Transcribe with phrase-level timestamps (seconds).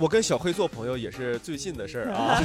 [0.00, 2.38] 我跟小黑做朋友也是最近的事儿啊，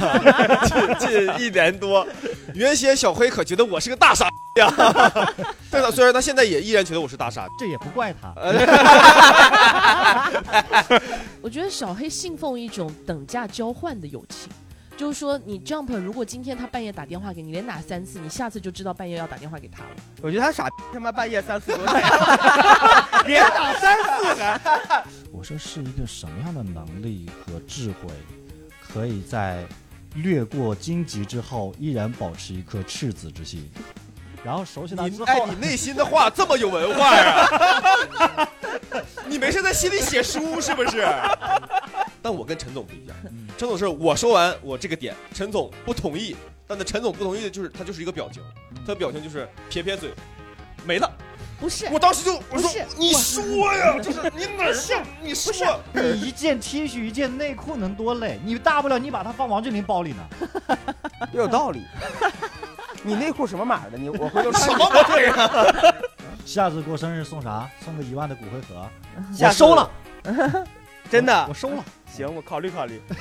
[0.98, 0.98] 近
[1.38, 2.04] 近一年多。
[2.52, 4.74] 原先小黑可觉得我是个大傻逼呀，
[5.70, 7.52] 但他虽然他现在也依然觉得我是大傻逼。
[7.60, 8.34] 这也不怪他。
[11.40, 14.50] 我觉得小黑信奉一种等价交换的友情，
[14.96, 19.90] 就是说你 Jump 如果今天他半夜打电话给你，连打三次，你下次就知道半夜要打电话给他了。
[20.22, 25.04] 我觉得他傻逼，他妈半夜三四多打， 连打三次还。
[25.32, 28.08] 我说是一个什么样的能力和智慧，
[28.80, 29.64] 可以在
[30.14, 33.68] 略过荆棘之后，依然保持一颗赤子之心。
[34.44, 38.48] 然后熟悉他之后，你哎，你内心的话这么有文化呀？
[39.26, 41.04] 你没事在心里写书是不是？
[42.24, 43.14] 但我跟陈总不一样，
[43.58, 46.34] 陈总是我说完我这个点，陈总不同意，
[46.66, 48.42] 但那陈总不同意的就是他就是一个表情，
[48.76, 50.08] 他的表情就是撇撇嘴，
[50.86, 51.12] 没了。
[51.60, 58.40] 不是，我当时就我说你说呀，就是你哪儿是你说你一件 T 恤一件内裤能多累？
[58.42, 60.26] 你大不了你把它放王俊林包里呢。
[61.34, 61.84] 有道理。
[63.02, 63.98] 你内裤什么码的？
[63.98, 65.94] 你我回头看什么玩意儿啊？
[66.46, 67.70] 下次过生日送啥？
[67.84, 68.88] 送个一万的骨灰盒，
[69.38, 69.90] 我收了，
[71.10, 71.84] 真的我收了。
[72.14, 73.00] 行，我考虑考虑。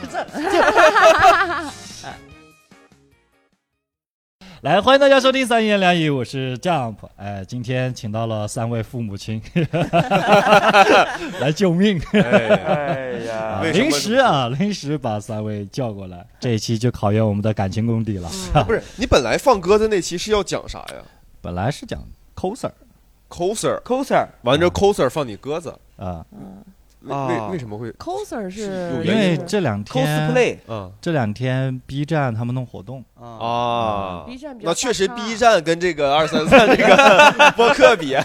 [4.62, 6.98] 来，欢迎大家收听三言两语，我是 Jump。
[7.16, 9.42] 哎，今天请到了三位父母亲
[11.42, 12.00] 来救命。
[12.14, 18.30] 哎呀临时啊，临时把三位叫过来，这一期就考验我们的感情功底了。
[18.54, 21.02] 嗯不是你本来放鸽子那期是要讲啥呀
[21.42, 22.00] 本来是讲
[22.36, 26.62] coser？coser，coser 完之后 coser 放你鸽子，啊，为啊
[27.04, 38.16] 为为什么会？coser 是因为这两天 cosplay 嗯这两天 B 站他们弄活动，啊，啊 B 站那确实 B 站跟这个二三三这个 播客比，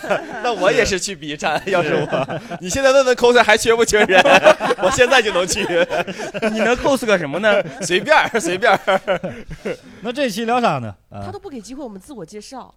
[0.42, 1.60] 那我也是去 B 站。
[1.66, 4.20] 要是我，你现在问问 coser 还缺不缺人？
[4.82, 5.60] 我现在就能去，
[6.52, 7.62] 你能 cos 个什么呢？
[7.82, 8.78] 随便随便。
[10.02, 10.94] 那这一期聊啥呢？
[11.10, 12.72] 啊他都不给机会我们自我介绍，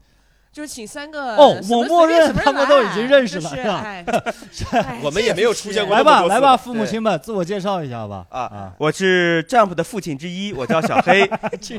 [0.53, 4.97] 就是请三个哦我默认他们都已经认识了是是吧？
[5.01, 8.25] 我们也没有出现过来吧，来吧，父母亲们，自我介绍一下吧。
[8.29, 11.29] 啊啊，我是 Jump 的父亲之一，我叫小黑。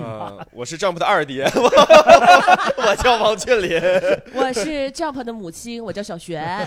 [0.53, 1.63] 我是 Jump 的二爹， 我
[2.79, 3.79] 我叫王俊林。
[4.33, 6.67] 我是 Jump 的母亲，我叫小璇。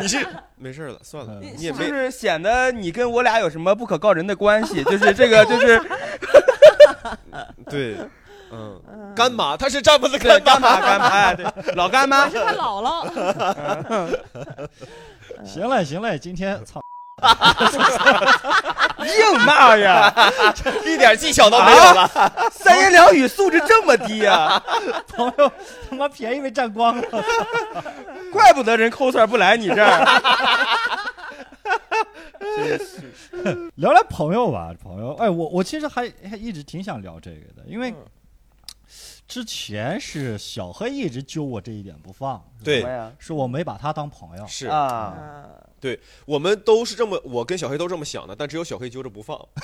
[0.00, 0.24] 你是
[0.56, 5.82] 没事了，算了，你也没是显得你跟我俩有什么不可告人的关系，就是这个，就是
[7.68, 7.96] 对，
[8.52, 8.80] 嗯，
[9.14, 14.18] 干妈，她是 Jump 的干妈，干妈，哎，对，老干妈我是他姥姥。
[15.44, 16.80] 行了，行了，今天操，
[18.98, 20.12] 硬骂呀，
[20.84, 22.10] 一点技巧都没有了。
[22.52, 24.62] 三言两语素质这么低呀，
[25.14, 25.50] 朋友
[25.88, 27.02] 他妈便宜被占光了。
[28.32, 30.04] 怪不得人 coser 不来你这儿。
[33.76, 35.14] 聊聊朋友吧，朋友。
[35.14, 37.96] 哎，我我其实还还一直挺想聊这个的，因为嗯
[39.30, 42.84] 之前是小黑一直揪我这一点不放，对？
[43.16, 44.44] 是我没把他当朋友。
[44.48, 45.14] 是啊，
[45.78, 49.38] 对我们都是这么，我跟小黑都这么想的，但只有小黑揪着不放。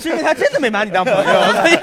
[0.00, 1.22] 是因为他真的没把你当朋友，
[1.52, 1.74] 所以。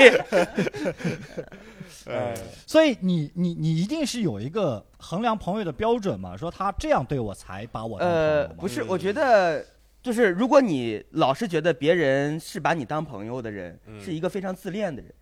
[2.07, 2.33] 哎
[2.67, 6.35] 所以你你你一定是有一个衡量朋友的标准嘛？
[6.35, 9.63] 说他这样对我才把我当朋友呃，不是，我觉得
[10.01, 15.13] 就是如果你老是觉得别人是把你当朋友的人，嗯是一个非常自恋的人。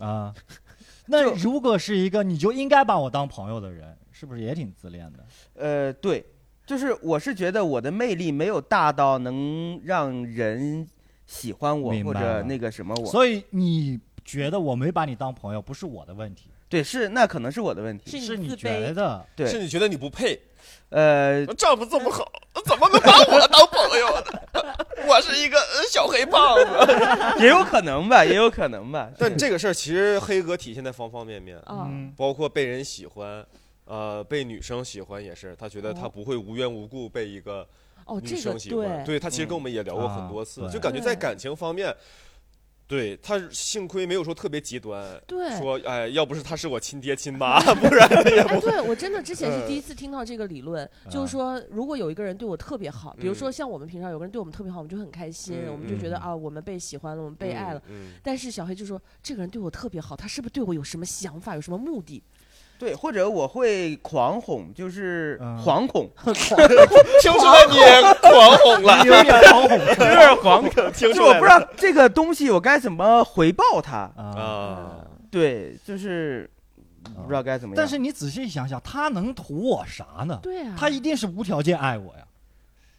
[0.00, 0.34] 啊。
[1.10, 5.24] 那如果是一个你就应该把我当朋友的人，是不是也挺自恋的？
[5.54, 6.24] 呃，对，
[6.66, 10.86] 就是我是觉得我的魅力没有大到能让人
[11.26, 13.06] 喜欢我或者明白那个什么我。
[13.06, 18.10] 所以你觉得我没把你当朋友，不是我的问题，对，是那可能是我的问题。
[18.10, 18.54] 是是你。
[18.54, 20.38] 觉得对是你觉得你不配，
[20.90, 22.24] 呃，丈夫这么好，
[22.64, 24.74] 怎么能把我当朋友呢？
[25.06, 26.64] 我是一个呃小黑胖子。
[27.44, 29.10] 也有可能吧，也有可能吧。
[29.18, 33.44] 但这个事儿其实黑哥体现在方方面面，啊，嗯包括被人喜欢，
[33.84, 37.66] 呃，被女生喜欢也是，他觉得他不会无缘无故被一个
[38.06, 39.04] 哦，女这个生喜欢。
[39.04, 41.94] 对，对他其实跟我们也聊过很多次，啊就感觉在感情方面，
[42.88, 57.82] 对他幸亏没有说特别极端，对说哎，要不是他是我亲爹亲妈， 不然也哎，不对我真的之前是嗯第一次听到这个理论，就是说，如果有一个人对我特别好，比如说嗯像我们平常有个人对我们特别好，我们就很开心，嗯我们就觉得嗯啊，我们被喜欢了，我们被爱了。
[57.88, 62.22] 嗯，但是小黑就说，这个人对我特别好，他是不是对我有什么想法，有什么目的？
[62.78, 66.08] 对，或者我会狂哄，就是嗯惶恐，
[67.20, 74.10] 听说你也 狂哄了， 有点惶恐有点惶恐，就我不知道这个东西我该怎么回报他。
[74.16, 74.22] 啊。
[74.36, 74.96] 啊，
[75.30, 76.48] 对，就是
[77.02, 77.76] 不知道该怎么样。
[77.76, 80.38] 但是你仔细想想，他能图我啥呢？
[80.42, 82.24] 对啊，他一定是无条件爱我呀。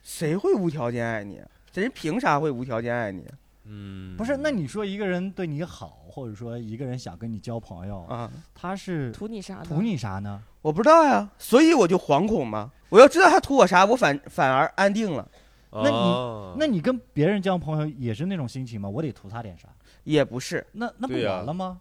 [0.03, 1.41] 谁会无条件爱你？
[1.71, 3.23] 这人凭啥会无条件爱你
[3.71, 8.29] 嗯，不是，那你说一个人对你好，或者说一个人想跟你交朋友，啊？
[8.55, 9.65] 他是图你啥呢？
[9.67, 10.41] 图你啥呢？
[10.63, 12.71] 我不知道呀，所以我就惶恐嘛。
[12.89, 15.29] 我要知道他图我啥，我反反而安定了。
[15.71, 18.89] 那你啊那你跟别人交朋友也是那种心情吗？
[18.89, 19.69] 我得图他点啥？
[20.03, 21.79] 也不是，那那不完了吗？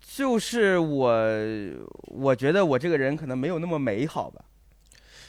[0.00, 1.16] 就是我，
[2.08, 4.44] 我觉得我这个人可能没有那么美好吧。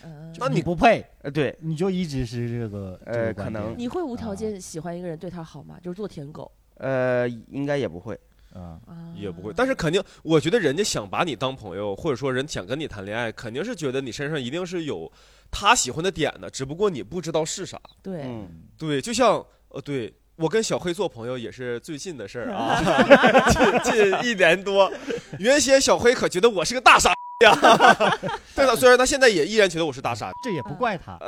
[0.03, 3.63] 嗯，那你不配，呃，对，你就一直是这个呃可能。
[3.67, 5.77] 点你会无条件喜欢一个人对他好吗？
[5.81, 6.51] 就是做舔狗。
[6.75, 8.19] 呃，应该也不会。
[8.55, 9.13] 嗯啊？
[9.15, 15.11] 也不会，但是肯定，我觉得人家想把你当朋友，或者说人想跟你谈恋爱，肯定是觉得你身上一定是有
[15.51, 17.79] 他喜欢的点的，只不过你不知道是啥。
[18.01, 18.47] 对，嗯，
[18.77, 22.81] 对，就像呃，对我跟小黑做朋友也是最近的事儿啊，
[23.83, 24.91] 近近一年多。
[25.39, 27.11] 原先小黑可觉得我是个大傻
[27.45, 27.53] 呀，
[28.55, 31.19] 对的，虽然他现在也依然觉得我是大傻，这也不怪他。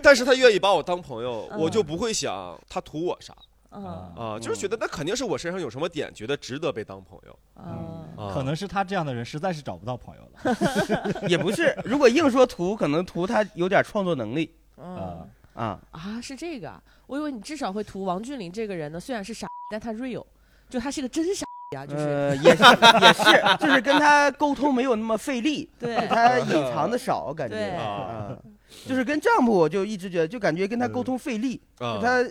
[0.00, 3.34] 但是他愿意把我当朋友，嗯我就不会想他图我啥
[3.72, 3.84] 嗯
[4.16, 8.32] 啊，就是觉得那肯定是我身上有什么点，觉得值得被当朋友嗯啊。
[8.32, 10.56] 可能是他这样的人实在是找不到朋友了。
[11.26, 11.76] 也不是。
[11.84, 15.80] 如果硬说图，可能图他有点创作能力嗯啊啊。
[15.90, 20.24] 啊，是这个啊，我以为你至少会图王俊林这个人呢，虽然是傻，但他 real，
[20.70, 21.43] 就他是个真傻
[21.74, 22.62] 呀，就是呃，也是
[23.02, 28.34] 也是，就是跟他沟通没有那么费力，对他隐藏的少，感觉啊，
[28.88, 32.24] 就是跟丈夫，我就一直觉得，就感觉跟他沟通费力，他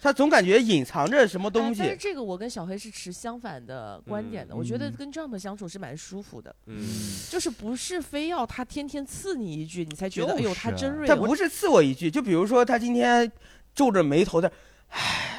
[0.00, 1.96] 他总感觉隐藏着什么哎东但是西。
[1.98, 6.82] 这个我跟小黑是持相反的观点的，嗯我觉得嗯跟 Jump 相处是蛮舒服的，嗯，
[7.28, 11.06] 就是不是非要他天天刺你一句，你才觉得、就是哎呦他真 real。
[11.06, 13.30] 他不是刺我一句，就比如说他今天
[13.74, 14.50] 皱着眉头的，
[14.88, 15.33] 唉，唉，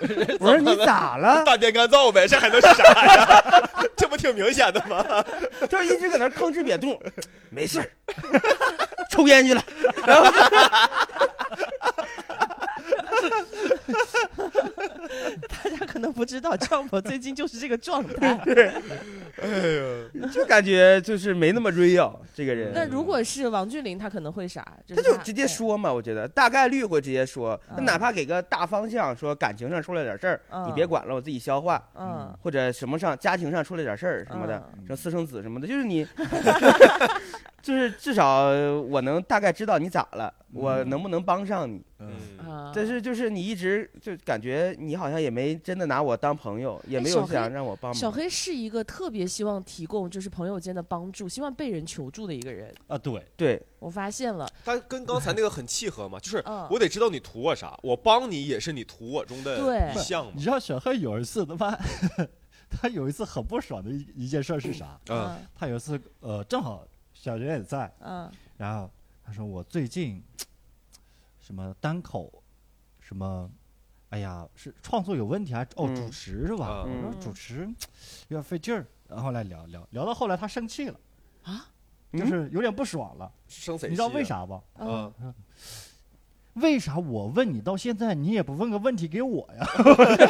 [0.40, 1.42] 我说你咋了？
[1.46, 3.62] 大便干燥呗，这还能是啥呀？
[3.96, 5.04] 这不挺明显的吗？
[5.68, 7.00] 就是一直搁那儿吭哧瘪肚，
[7.50, 7.90] 没事儿，
[9.10, 9.62] 抽烟去了。
[10.06, 10.30] 然后
[15.48, 18.38] 大家可能不知道，Jump 最近就是这个状态。
[19.40, 22.72] 哎呦就感觉就是没那么 real 这个人。
[22.74, 24.66] 那如果是王俊林，他可能会啥？
[24.86, 36.06] 就他是就直接说嘛，我觉得大概率会直接说，他嗯哪怕给个大方向，说感情上出了点事儿，嗯你别管了，我自己消化，嗯或者什么上家庭上出了点事儿什么的，嗯什么私生子什么的，就是你，
[37.62, 38.46] 就是至少
[38.88, 41.82] 我能大概知道你咋了，我能不能帮上你。
[42.74, 47.94] 但是就是你一直就感觉你好像也没真的拿我当朋友，也没有想让我帮忙。
[47.94, 52.74] 小黑是一个特别希望提供就是朋友间的帮助，希望被人求助的一个人。
[52.86, 60.42] 啊，对，对，我发现了，他跟刚才那个很契合嘛，就是嗯我得知道你图我啥，我帮你也是你图我中的项嘛你。
[60.42, 61.78] 知道小黑有一次他妈，
[62.70, 64.98] 他有一次很不爽的一一件事是啥？
[65.08, 68.90] 嗯他有一次呃，正好小学也在，嗯然后
[69.24, 70.22] 他说我最近
[71.40, 72.30] 什么单口，
[73.00, 73.50] 什么，
[74.10, 76.84] 哎呀，是创作有问题还是哦嗯主持是吧？
[76.86, 77.68] 嗯我说主持
[78.28, 80.98] 有点费劲儿，然后来聊聊聊到后来他生气了，
[81.44, 81.66] 啊
[82.12, 83.30] 就是有点不爽了。
[83.48, 83.88] 生谁？
[83.90, 84.24] 你知道为？
[84.24, 84.58] 啥不？
[84.78, 85.34] 嗯，嗯，
[86.54, 89.66] 为啥我问你到现在你也不问个问题给我呀？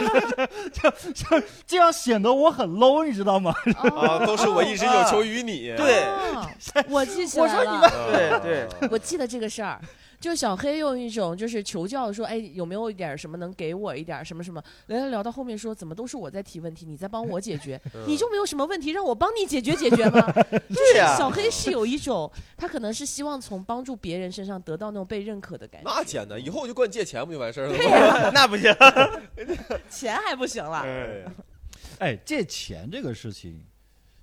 [0.72, 3.54] 就就这样显得我很 low，你知道吗？
[3.96, 5.72] 啊，都是我一直有求于你。
[5.76, 6.04] 对
[6.34, 6.50] 哦
[6.88, 9.80] 我记起我来了，说你们对对，我记得这个事儿。
[10.20, 14.62] 就小黑用一种就是求教说，哎，有没有一点什么能给我一点什么什么？
[14.86, 20.20] 聊聊聊到后面说，怎么都是我在提问题，你在帮我解决， 嗯你就没有什么问题让我帮你解决解决吗？
[20.68, 25.88] 对呀、小黑是有一种，他可能是希望从帮助别人身上得到那种被认可的感觉。
[25.90, 28.30] 那简单，以后我就管你借钱不就完事儿了吗？
[28.34, 28.74] 那不行。
[29.88, 30.78] 钱还不行了。
[30.80, 31.24] 哎，
[32.00, 33.64] 哎，借钱这个事情，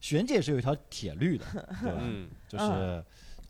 [0.01, 1.45] 璇姐是有一条铁律的，
[1.81, 1.97] 对吧？
[2.01, 3.03] 嗯，就是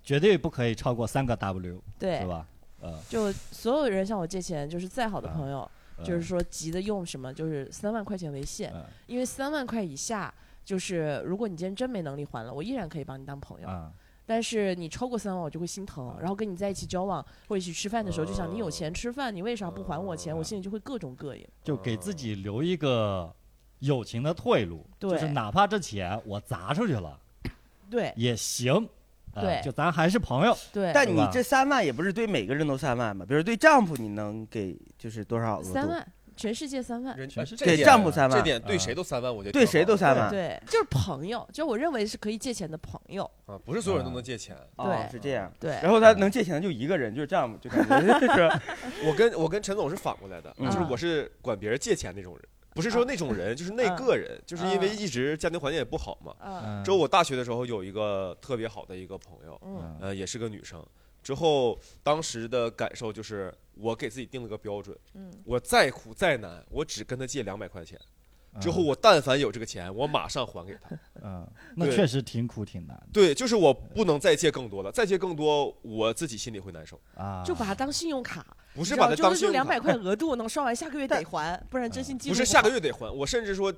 [0.05, 2.47] 绝对不可以超过三个 W，对是，吧？
[2.79, 10.31] 呃，就所有人向我借钱，就是再好的朋友，呃就是说急的用什么，就是三万块钱为限，呃因为三万块以下，
[10.63, 13.67] 就是如果你今天真没能力还了，我依然可以帮你当朋友。
[13.67, 13.91] 啊，
[14.27, 20.37] 但是你超过三万，我就会心疼，然后跟你在一起交往或者一起吃饭的时候，就想你有钱吃饭，你为啥不还我钱？
[20.37, 21.47] 我心里就会各种膈应。
[21.63, 23.33] 就给自己留一个
[23.79, 27.19] 友情的退路，就是哪怕这钱我砸出去了
[27.89, 28.89] 对也行，呃
[29.41, 33.25] 对就咱还是朋友，对，但你这三万也不是对每个人都三万吧？
[33.27, 35.73] 比如对丈夫，你能给就是多少额度？
[35.73, 37.15] 三万，全世界三万。
[37.17, 40.29] 人全是给丈夫三万这点对谁都三万，我觉得对谁都三三万。
[40.29, 43.29] 对，就是朋友，就我认为是可以借钱的朋友。
[43.45, 44.55] 啊，不是所有人都能借钱。
[44.77, 45.51] 哦对是这样。
[45.59, 48.59] 对，然后他能借钱的就一个人，就是丈夫，就感觉是？
[49.07, 52.41] 我跟我跟陈总是反过来的，嗯就是我是管别人借钱那种人，
[52.75, 56.83] 不是说那种人， 就是那个人，就是因为一直家庭环境也不好嘛。
[56.83, 60.85] 之后我大学的时候有一个特别好的一个朋友，嗯呃，也是个女生。
[61.23, 67.99] 之后当时的感受就是，我给自己定了个标准，嗯，我再苦再难，我只跟她借两百块钱。
[68.55, 70.97] 嗯之后我但凡有这个钱，我马上还给他。
[71.21, 71.45] 嗯，
[71.75, 76.99] 那确实挺苦挺难对，就是我不能再借更多了，再借更多，我自己心里会难受。
[77.15, 77.43] 啊。
[77.45, 83.73] 就把它当信用卡，不是把它当信用卡就两百块 额度，能刷完下个月得还，不然真心记录不是下个月得还，我甚至说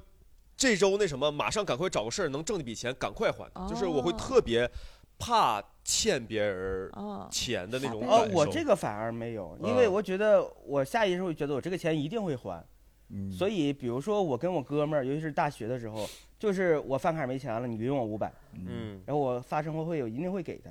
[0.56, 3.50] 这周那什么，马上赶快找个事儿能挣一笔钱，赶快还。
[3.68, 4.70] 就是我会哦特别
[5.18, 8.38] 怕欠别人啊，钱的那种哦感，受。
[8.38, 12.64] 我这个反而没有，因为嗯我觉得我下意识会觉得我这个钱一定会还，
[13.10, 20.70] 嗯，所以比如说我跟我哥们儿，尤其是大学的时候，就是我饭卡没钱了，你匀我五百，嗯嗯然后我发生活费我一定会给他，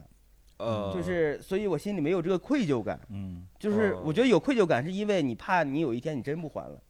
[0.64, 6.80] 呃，就是所以我心里没有这个愧疚感，嗯，就是哦我觉得有愧疚感是因为你怕你有一天你真不还了，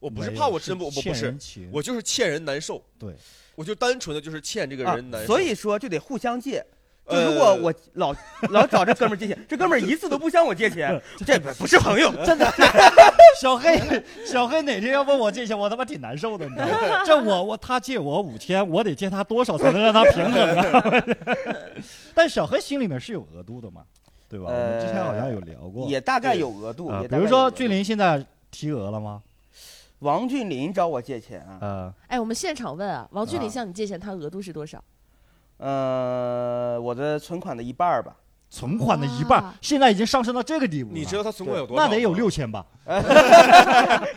[0.00, 1.34] 我不是怕我真不，我不是
[1.72, 2.82] 我就是欠人难受。
[2.98, 3.14] 对，
[3.54, 5.26] 我就单纯的就是欠这个啊人难受。
[5.26, 6.64] 所以说就得互相借。
[7.08, 8.14] 就呃如果我老
[8.50, 12.12] 老找这哥们儿借钱，这哥们儿一次都不向我借钱， 这不不是朋友。
[12.24, 12.52] 真的，
[13.40, 13.80] 小黑，
[14.26, 17.04] 小黑哪天要问我借钱，我他妈挺难受的，你知道吗？
[17.06, 21.04] 这我我他借我五千，我得借他多少才能让他平衡啊？
[22.12, 23.82] 但小黑心里面是有额度的嘛，
[24.28, 24.46] 对吧？
[24.48, 29.22] 我们之前好像有聊过，也大概有额度，比如说俊林现在提额了吗？
[30.00, 34.82] 王俊林找我借钱啊，呃，哎，我们现场问啊，王俊林啊向你借钱，他额度是多少？
[35.58, 38.16] 呃，我的存款的一半儿吧，
[38.50, 40.94] 存款的一半哇，现在已经上升到这个地步了。
[40.98, 41.88] 你知道他存款有多少吗？
[41.88, 42.64] 那得有六千吧？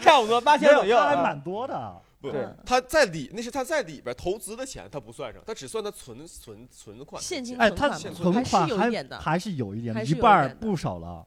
[0.01, 1.96] 差不多八千左右还蛮多的。
[2.22, 11.25] 不对，他在里那是他在里边投资的钱，他不算上，他只算他存存存款的钱哎，现金存他存款还是有一点的还是有一点的，还是有一一半儿点的不少了。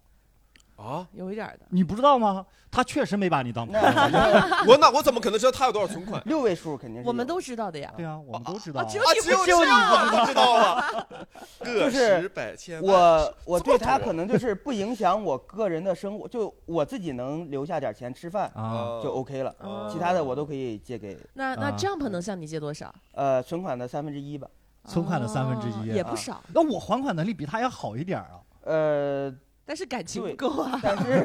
[0.76, 1.06] 啊。
[1.12, 1.60] 有一点的。
[1.70, 2.44] 你不知道吗？
[2.70, 3.82] 他确实没把你当朋友。
[3.82, 6.22] 那我 那我怎么可能知道他有多少存款？
[6.24, 7.06] 六位数肯定是。
[7.06, 7.92] 我们都知道的呀。
[7.96, 8.84] 对啊，我们都知道啊。
[8.84, 11.06] 啊只有你不知道啊！
[11.60, 22.92] 个是十百千万，我我对他可能就是不影响我个人的生活，就我自己能留下点钱吃饭啊，就 OK 了，哦其他的我都可以借给那那啊 Jump 能向你借多少？
[23.12, 24.48] 呃存款的三分之一吧。
[24.86, 28.40] 存款的三分之一哦也不少，那我还款能力比他要好一点啊。
[28.64, 29.32] 呃，
[29.64, 30.78] 但是感情对不够啊。
[30.82, 31.24] 但是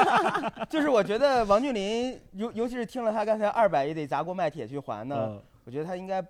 [0.70, 6.24] 就是我觉得王俊林，尤尤其是听了他刚才二百也得砸锅卖铁去还呢，呃我觉得他应该。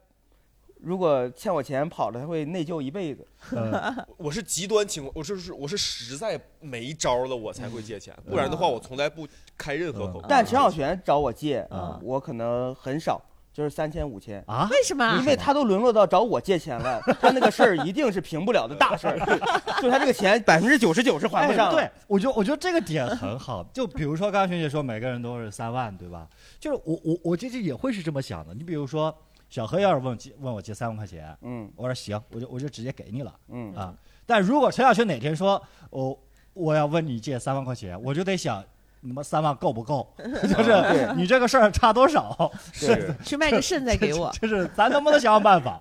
[0.80, 3.26] 如果欠我钱跑了，他会内疚一辈子。
[3.50, 10.22] 呃， 我是极端情况，我是是我是实在没招了，我才会借钱，不然的话我从来不开任何口。
[10.28, 13.20] 但陈小璇找我借，啊我可能很少，
[13.52, 14.42] 就是三千五千。
[14.46, 15.24] 啊，为什么因？
[15.24, 19.18] 为他都沦落到找我借钱了， 他那个事儿一定是平不了的大事儿，
[19.82, 21.70] 就他这个钱 百分之九十九是还不上。
[21.70, 21.74] 哎。
[21.74, 23.62] 对，我觉得我觉得这个点很好。
[23.72, 26.26] 就比如说刚刚学姐说每个人都是三万，对吧？
[26.60, 28.54] 就是我我我其实也会是这么想的。
[28.54, 29.12] 你比如说
[29.48, 33.94] 小何要是问借问我借三万块钱，嗯我说行，我就我就直接给你了嗯啊。
[34.24, 36.18] 但如果陈小春哪天说我
[36.52, 38.64] 我要问你借三万块钱，我就得想。
[39.00, 40.06] 你妈三万够不够？
[40.42, 42.50] 就是你这个事儿差多少？
[42.72, 44.30] 是去卖个肾再给我。
[44.40, 45.80] 就是咱能不能想想办法？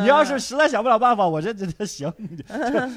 [0.00, 2.28] 你要是实在想不了办法，我这这这行，你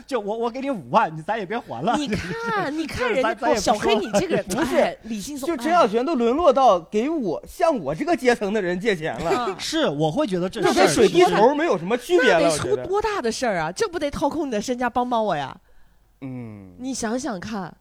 [0.06, 1.96] 就我我给你五万，你咱也别还了。
[1.98, 12.40] 你看，你看人家小黑，你这个人不是哎理性松，就陈小泉都沦落到给我像我这个阶层的人借钱了，啊是，我会觉得这事儿这跟水滴是头没有什么区别了。
[12.40, 13.72] 得，出多大的事儿啊！
[13.72, 15.56] 这不得掏空你的身家帮帮我呀？
[16.22, 17.76] 嗯，你想想看，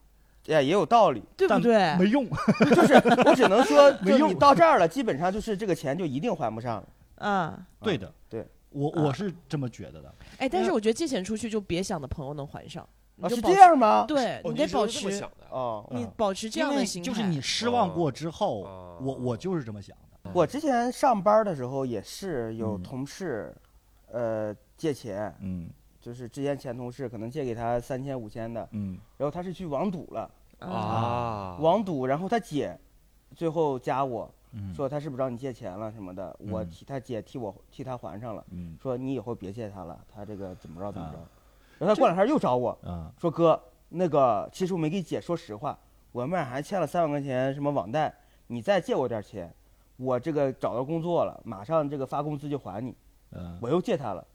[0.47, 1.23] 呀，也有道理。
[1.37, 1.97] 对不对？
[1.97, 2.27] 没用。
[2.75, 2.95] 就是
[3.27, 6.89] 我只能说，没用就你到这儿了，基本上就是这个钱就一定还不上了。
[7.17, 10.15] 嗯，对的，对，我啊我是这么觉得的。
[10.39, 12.87] 哎，但是我觉得借钱出去就别想着朋友能还上，
[13.29, 14.05] 是保持，样吗？
[14.07, 15.47] 对哦，你得保持，想的。
[15.51, 17.07] 哦，你嗯保持这样的心态。
[17.07, 20.31] 就是你失望过之后，哦我我就是这么想的。
[20.35, 23.55] 我之前上班的时候也是有嗯同事，
[24.11, 31.57] 呃，借钱，嗯就是之前前同事可能借给他三千五千的，嗯然后他是去网赌了，啊，啊。
[31.61, 32.79] 网赌，然后他姐
[33.35, 38.77] 最后加我嗯，说他是不是找你借钱了什么的，我嗯替他姐替我替他还上了，嗯。
[38.81, 41.19] 说你以后别借他了，他这个怎么着怎么着。
[41.19, 41.25] 啊，
[41.79, 43.13] 然后他过两天又找我啊。
[43.21, 43.61] 说哥，
[43.91, 45.79] 那个其实我没给姐说实话，
[46.13, 48.15] 我们俩还欠了三万块钱什么网贷，
[48.47, 49.53] 你再借我点钱，
[49.97, 52.97] 我这个找到工作了，马上这个发工资就还你，
[53.33, 53.59] 嗯。
[53.61, 54.27] 我又借他了，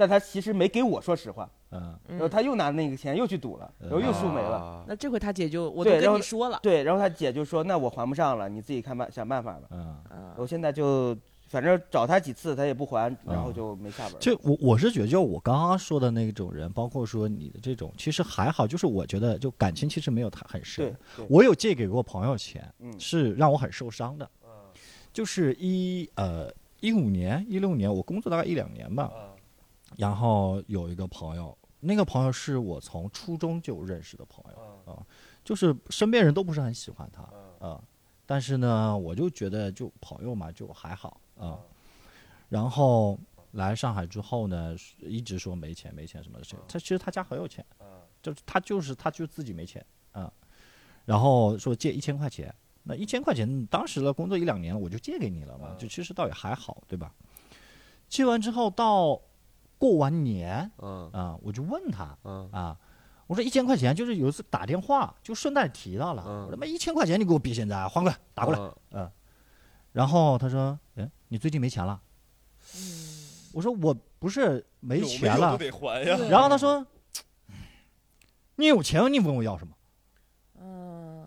[0.00, 4.56] 但他其实没给我说实话，嗯然后他又拿那个钱又去赌了，然后又输没了。
[4.56, 9.68] 啊那这回他姐就我都对然后跟你说了，对，然后他姐就说：“那我还不上了，你自己看办想办法吧。
[9.72, 9.88] 嗯。
[10.08, 11.14] 啊”我现在就
[11.48, 14.18] 反正找他几次，他也不还，然后就没下文了。
[14.18, 18.66] 就我我是觉得，就我刚刚说的那种人，包括说你的这种，其实还好。
[18.66, 21.26] 就是我觉得，就感情其实没有他很深对。
[21.28, 24.26] 我有借给过朋友钱，嗯是让我很受伤的。
[25.12, 29.29] 就是一呃一五年一六年，我工作大概一两年吧，啊
[29.96, 35.06] 然后有一个朋友，那个朋友是我从初中就认识的朋友，啊
[35.44, 37.82] 就是身边人都不是很喜欢他啊啊、
[38.26, 41.58] 但是呢，我就觉得就朋友嘛，就还好啊、
[42.48, 43.18] 然后
[43.52, 46.60] 来上海之后呢，一直说没钱没钱什么的事情。
[46.68, 47.64] 他其实他家很有钱，
[48.22, 50.30] 就是他就是他就自己没钱啊、
[51.04, 57.12] 然后说借一千块钱，那一千块钱当时的工作一两年了，我就借给你了嘛，就其实倒也还好，对吧？
[58.08, 59.20] 借完之后到
[59.80, 61.10] 过完年嗯。
[61.12, 62.48] 啊、我就问他嗯。
[62.52, 62.76] 啊。
[63.26, 66.44] 我说一千块钱，就是有一次打电话就顺带提到了，嗯。
[66.44, 68.60] 我他妈一千块钱你给我逼现在还过来打过来，
[68.90, 69.10] 嗯。
[69.92, 72.00] 然后他说：“哎，你最近没钱了？”
[73.54, 75.52] 我说：“我不是没钱了。
[75.52, 76.18] 有都得还呀。
[76.28, 76.86] 然后他说
[78.56, 79.72] ：“你有钱，你问我要什么？
[80.60, 81.26] 嗯，？”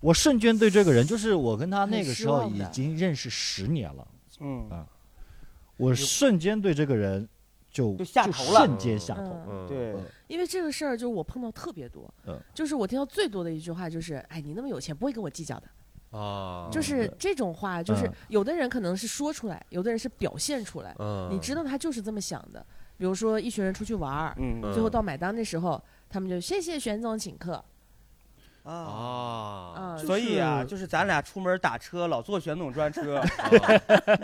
[0.00, 4.08] 我瞬间对这个人，就是我跟他那个时候已经认识十年了，
[4.40, 4.86] 嗯，
[5.76, 7.28] 我瞬间对这个人
[7.70, 8.66] 就就下头了。
[8.66, 9.66] 瞬间下头。
[9.68, 9.94] 对，
[10.26, 12.40] 因为这个事儿，就是我碰到特别多，嗯。
[12.54, 18.12] 就是我听到最多的一句话就是，哎，你那么有钱，不会跟我计较的，啊，就是这种话，就是嗯。
[18.28, 22.64] 有的人可能是说出来，有的人是表现出来，嗯，你知道他就是这么想的。
[22.98, 24.34] 比如说一群人出去玩儿，
[24.72, 27.62] 最后到买单的时候，他们就谢谢玄总请客
[28.72, 29.96] 啊。
[29.98, 33.26] 所以啊，就是咱俩出门打车老坐玄总专车，啊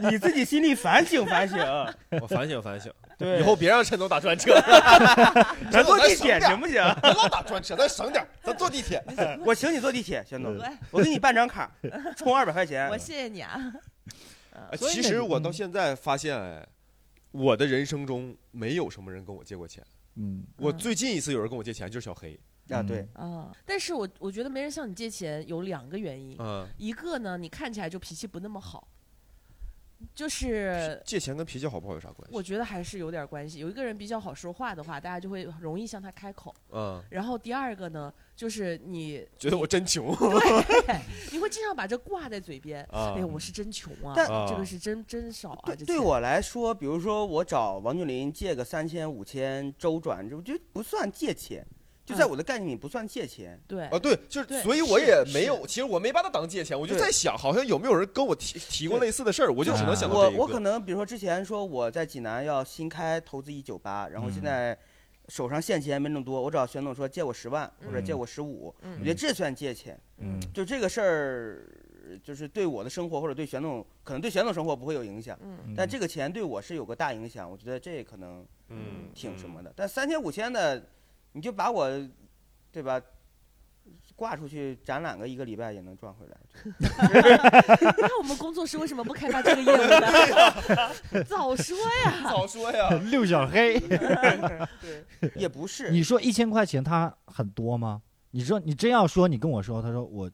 [0.11, 1.59] 你自己心里反省反省。
[2.21, 4.53] 我反省反省， 对，以后别让陈总打专车，
[5.73, 6.75] 咱坐地铁行不行？
[7.03, 9.03] 咱老打专车，咱省点，咱坐地铁。
[9.47, 10.59] 我请你坐地铁，玄总，
[10.91, 11.71] 我给你办张卡，
[12.17, 12.99] 充二百块钱我。
[12.99, 13.59] 谢谢你啊。
[14.77, 16.67] 其实我到嗯现在发现，哎，
[17.31, 19.83] 我的人生中没有什么人跟我借过钱。
[20.17, 22.39] 嗯，我最近一次有人跟我借钱就是小黑，
[22.73, 28.87] 啊，对，啊，但是我我觉得没人向你借钱有两个原因，嗯，一个呢，你看起来就脾气不那么好，
[30.14, 32.35] 就是借钱跟脾气好不好有啥关系？
[32.35, 33.61] 我觉得还是有点关系。
[33.61, 36.52] 有一个人比较好说话的话，大家就会容易向他开口。
[36.73, 42.82] 嗯，然后第二个呢，就是你 觉得我真穷对， 你会经常把这挂在嘴边。
[42.91, 45.63] 啊哎呀，我是真穷啊，但这个是真真少啊。
[45.67, 51.65] 对这对我来说，比如说我找王俊林借个三千五千周转，这我觉得不算借钱，
[52.04, 53.60] 就在嗯我的概念里不算借钱。
[53.67, 60.43] 对啊，对，就是，所以我也没有，其实我没把它当借钱，我就在想，好像有没有人跟我提提过类似的事儿，我就只能想到我这一个。
[60.43, 64.78] 我可能比如说之前说我在济南要新开投资一酒吧，然后现嗯在
[65.28, 69.99] 手上现钱没那么多，我找玄总说借我十万或者借嗯我十五，嗯我觉得这算借钱。
[70.19, 71.65] 嗯就这个事儿，
[72.23, 79.73] 就是对我的生活或者对玄总，可能对玄总生活不会有影响，嗯但这个钱对我是有个大影响，我觉得这可能嗯挺什么的。
[79.76, 80.84] 但三千五千的，
[81.32, 81.88] 你就把我，
[82.71, 83.00] 对吧？
[84.14, 86.36] 挂出去展览个一个礼拜也能赚回来。
[87.99, 91.25] 那我们工作室为什么不开发这个业务呢？
[91.25, 92.23] 早说呀！
[92.23, 93.82] 早说呀，六小黑，
[95.34, 98.00] 也不是，你说一千块钱他很多吗？
[98.30, 100.30] 你说你真要说，你跟我说，他说我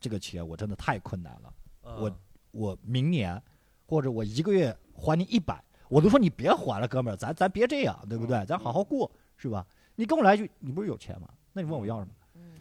[0.00, 2.18] 这个钱我真的太困难了，我
[2.50, 3.40] 我明年
[3.86, 8.44] 或者我一个月还你一百，我都说你别还了，哥们儿，咱咱别这样，对不对？
[8.46, 9.64] 咱好好过，是吧？
[9.98, 11.28] 你跟我来一句，你不是有钱吗？
[11.52, 12.10] 那你问我要什么？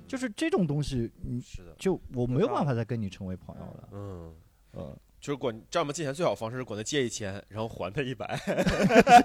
[0.07, 3.89] 就是这种东西，你是的，就我没有办法再跟你成为朋友了。
[3.91, 4.33] 嗯，
[4.71, 8.25] 呃，就是管丈母借钱最好方式是管他借一千，然后还他一百。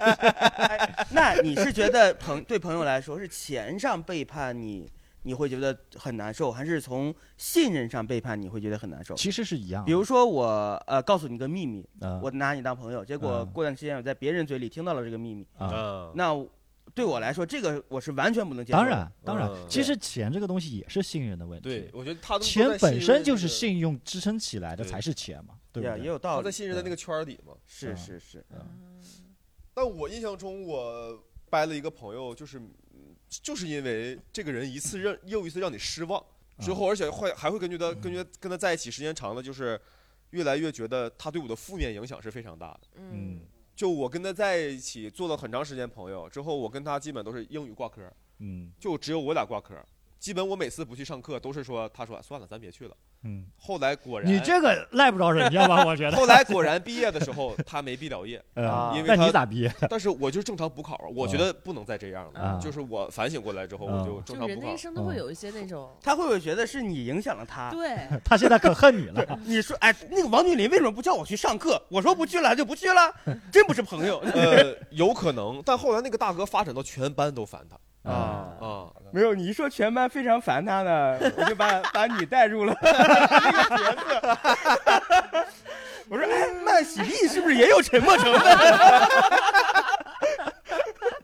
[1.09, 4.87] 那你是觉得朋对朋友来说是钱上背叛你，
[5.23, 9.15] 你会觉得很难受，还是从信任上背叛你会觉得很难受？
[9.15, 9.87] 其实是一样的。
[9.87, 10.45] 比如说我
[10.85, 16.35] 呃告诉你个秘密，呃，我拿你当朋友，结果嗯过段时间我在别人嘴里听到了这个秘密，啊，嗯，那
[16.93, 18.77] 对我来说这个我是完全不能接受。
[18.77, 21.69] 当然当然嗯，其实钱这个东西也是信任的问题。
[21.69, 26.05] 对，，我觉得他都钱本身就是信用支撑起来的对才是钱嘛，对不也？
[26.05, 27.53] 有道理他在，信任的那个圈儿里嘛。
[27.65, 28.45] 是嗯是是，
[29.73, 36.23] 但我印象中，我掰了一个朋友，就是嗯就是因为这个人一次让又一次让你失望
[36.59, 39.79] 之后，而且会还会根据他根据跟他在一起时间长了，就是
[40.29, 42.81] 越来越觉得他对我的负面影响是非常大的。
[42.97, 43.39] 嗯
[43.75, 48.01] 就我跟他在一起做了很长时间朋友之后，我跟他基本都是英语挂科，
[48.39, 49.75] 嗯就只有我俩挂科。
[50.23, 52.95] 基本我每次不去上课，都是说他说算了，咱别去了。
[53.25, 55.83] 嗯，后来果然，你这个赖不着人家吧？
[55.85, 56.15] 我觉得。
[56.15, 59.69] 后来果然毕业的时候，他没毕了业， 啊因为那你他咋毕业？
[59.89, 62.39] 但是我就正常补考啊，我觉得不能再这样了。
[62.39, 64.77] 啊就是我反省过来之后，啊我就正常补考就人的一。
[64.77, 67.69] 生都会有一些那种，他会不会觉得是你影响了他？
[67.69, 69.25] 对，他现在可恨你了。
[69.43, 71.81] 你说，哎，那个王俊林为什么不叫我去上课？
[71.89, 73.13] 我说不去了就不去了，
[73.51, 78.11] 真不是朋友呃，有可能，但后来那个大哥发展到全班都烦他啊。
[78.59, 78.89] 啊。
[79.11, 84.37] 没有，你一说全班非常烦他呢，我就把 把你带入了 这个角色。
[86.09, 88.57] 我说哎，慢喜力是不是也有沉默成分？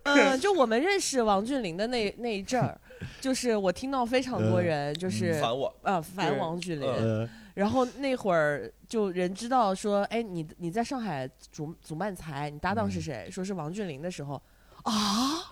[0.03, 2.79] 嗯，就我们认识王俊霖的那那一阵儿，
[3.19, 13.27] 就是我听到非常多人就是烦我，啊烦对王俊霖，嗯呃，然后那会儿就人知道说，哎，你你在上海组组漫才，你搭档是谁？
[13.31, 14.39] 说是王俊霖的时候。
[14.83, 15.43] 啊！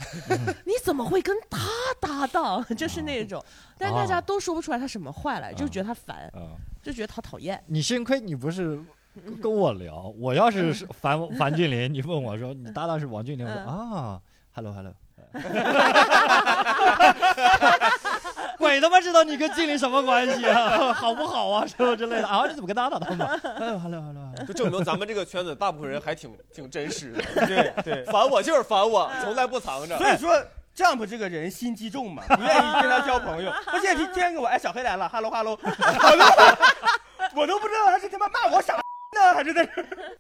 [0.66, 1.60] 你怎么会跟他
[2.00, 2.64] 搭档？
[2.76, 3.44] 就是那种，
[3.78, 7.62] 但大家都说不出来他什么坏来，就觉得他烦，啊，就觉得他讨厌。
[7.68, 8.80] 你幸亏你不是
[9.42, 14.22] 跟我聊，我要是是樊樊俊林，你问我说你搭档是王俊林，我说啊
[14.54, 14.94] ，hello hello。
[18.58, 20.92] 鬼他妈知道你跟俊霖什么关系啊？
[20.94, 21.66] 好不好啊？
[21.66, 22.46] 什么之类的啊？
[22.48, 24.46] 你怎么跟他搭档的？hello hello hello。
[24.48, 29.98] 就证明咱们这个圈子大部分人还挺挺真实的，对对，烦我就是烦我，从来不藏着。
[29.98, 30.32] 所以说
[30.76, 33.52] Jump 这个人心机重嘛，不愿意跟他交朋友。
[33.66, 35.58] 他现在天天跟我哎小黑来了，hello hello，
[37.36, 39.72] 我都不知道他是他妈骂我傻呢，还是在这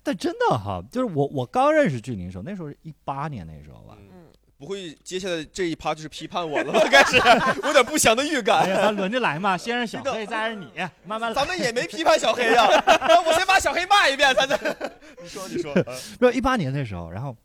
[0.03, 3.95] 但真的哈，就是我我刚认识俊霖的时候，那时候是一八年那时候吧。
[3.99, 4.16] 嗯
[4.57, 6.79] 不会接下来这一趴就是批判我了吧？
[6.89, 7.17] 开始，
[7.61, 8.69] 我有点不祥的预哎感。
[8.69, 10.71] 呀，咱轮着来嘛，先是小黑，再是你，
[11.05, 11.33] 慢慢来。
[11.33, 12.65] 咱们也没批判小黑呀，
[13.25, 14.57] 我先把小黑骂一遍，咱再。
[15.21, 15.73] 你说，你说，
[16.19, 17.35] 没有一八年那时候，然后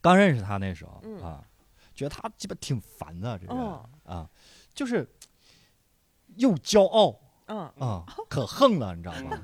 [0.00, 1.40] 刚认识他那时候、嗯啊，
[1.94, 4.28] 觉得他鸡巴挺烦的，这个人、哦啊，
[4.74, 5.08] 就是
[6.36, 9.38] 又骄傲嗯啊，可横了，你知道吗？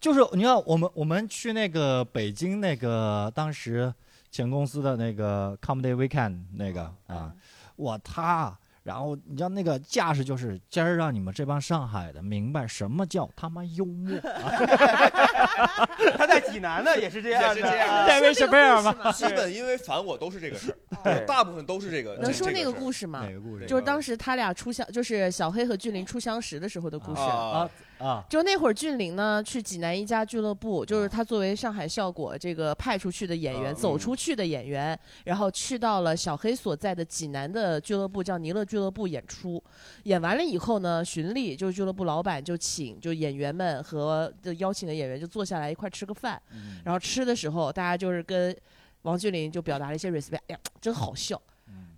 [0.00, 3.92] 就是你看我们我们去那个北京那个当时
[4.30, 7.32] 前公司的那个 Comedy Weekend 那个啊，
[7.76, 8.56] 我他。
[8.82, 14.18] 然后你知道那个架势就是今儿让你们这帮上海的明白什么叫他妈幽默，
[16.16, 18.96] 他在济南呢，也是这样的，也是这样 戴维·什贝尔吗？
[19.04, 19.12] 吗？
[19.12, 22.16] 基本因为烦我都是这个事儿，大部分都是这个。
[22.16, 23.30] 能说那个故事吗哪？
[23.30, 23.66] 个故事？
[23.66, 27.20] 就是当时他俩初相，就是小黑和俊霖初相识的时候的故事。
[27.20, 27.68] 啊
[28.00, 39.62] 啊，啊，就那会儿，俊玲呢去济南一家俱乐部，就是他作为上海效果这个派出去的演员，啊走出去的演员，然后去到了小黑所在的济南的俱乐部，叫尼乐俱乐部演出。
[40.04, 48.56] 演完了以后呢，循丽就是俱乐部老板就请就演员们和就邀请的演员就坐下来一块吃个饭，嗯然后吃的时候大家就是跟
[49.02, 51.40] 王俊霖就表达了一些 respect，哎呀，真好笑。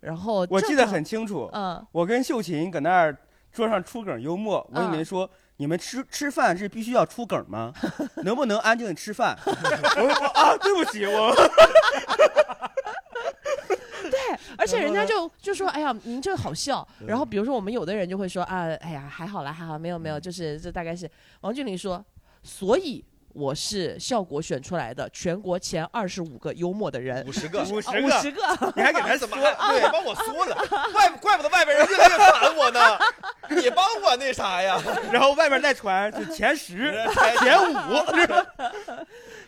[0.00, 1.86] 然后我记得很清楚，嗯。
[1.92, 3.16] 我跟秀琴搁那儿
[3.52, 5.30] 桌上出梗幽默，我跟你们说。
[5.62, 7.72] 你们吃吃饭是必须要出梗吗？
[8.24, 9.38] 能不能安静的吃饭？
[9.46, 11.32] 我我啊，对不起，我
[14.10, 14.18] 对
[14.58, 16.84] 而且人家就就说，哎呀，您这个好笑。
[17.06, 21.08] 然后比如说我们有的人就会说啊，哎呀，还好啦，还好，没有没有，就是这大概是
[21.42, 22.04] 王俊霖说，
[22.42, 28.42] 所以我是效果选出来的全国前二十五个幽默的人，五十个，五十个五个，十个，
[28.76, 30.56] 你还给他怎么 对帮我说了？
[30.92, 32.80] 怪怪不得外边人越来越烦我呢。
[33.50, 34.80] 你帮我那啥呀？
[35.12, 36.92] 然后外边再传就 前十、
[37.40, 37.96] 前五，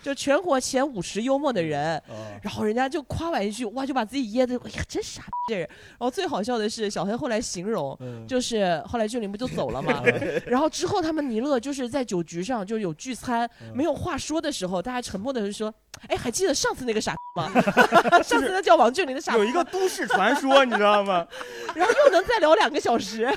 [0.02, 1.96] 就全国前五十幽默的人。
[1.96, 2.02] 啊
[2.42, 5.66] 然后人家就夸完一句，哇，就把自己噎的，哎呀，真傻逼这人。
[5.66, 10.02] 然后最好笑的是，小黑后来形容，嗯就是后来俊霖不就走了嘛，
[10.46, 15.72] 然后之后他们尼乐就是在酒局上就有聚餐，没有话说的时候，大家沉默的就说，
[16.08, 17.50] 哎，还记得上次那个傻逼吗？
[18.22, 21.26] 上次那叫王俊霖的傻逼，有一个都市传说，你知道吗？
[21.74, 23.28] 然后又能再聊两个小时，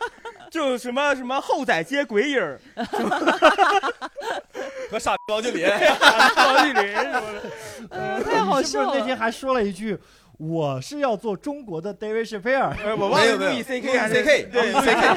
[0.50, 2.60] 就什么什么后仔接鬼影儿、
[4.90, 5.68] 和傻逼王俊霖，
[6.36, 7.42] 王俊霖什么的，
[7.90, 8.92] 嗯，太好你是不笑了。
[8.94, 9.98] 是那天还说了一句
[10.38, 15.14] ：“我是要做中国的 David s h a p e r 呃我忘了没有没有路易 C K 还是 CK 对路易 CK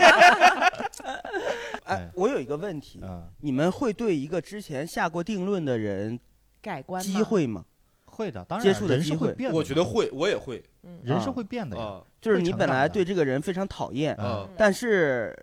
[1.88, 6.20] 哎，我有一个问题，嗯，你们会对一个之前下过定论的人
[6.62, 7.12] 改观吗？
[7.12, 7.66] 机，会吗？
[8.06, 9.28] 会的，当然接触的人是机会。
[9.28, 10.64] 会变的，我觉得会，我也会。
[10.84, 11.84] 嗯人是会变的呀。
[11.84, 12.04] 啊。
[12.20, 14.18] 就是你本来对这个人非常讨厌，
[14.58, 15.36] 但是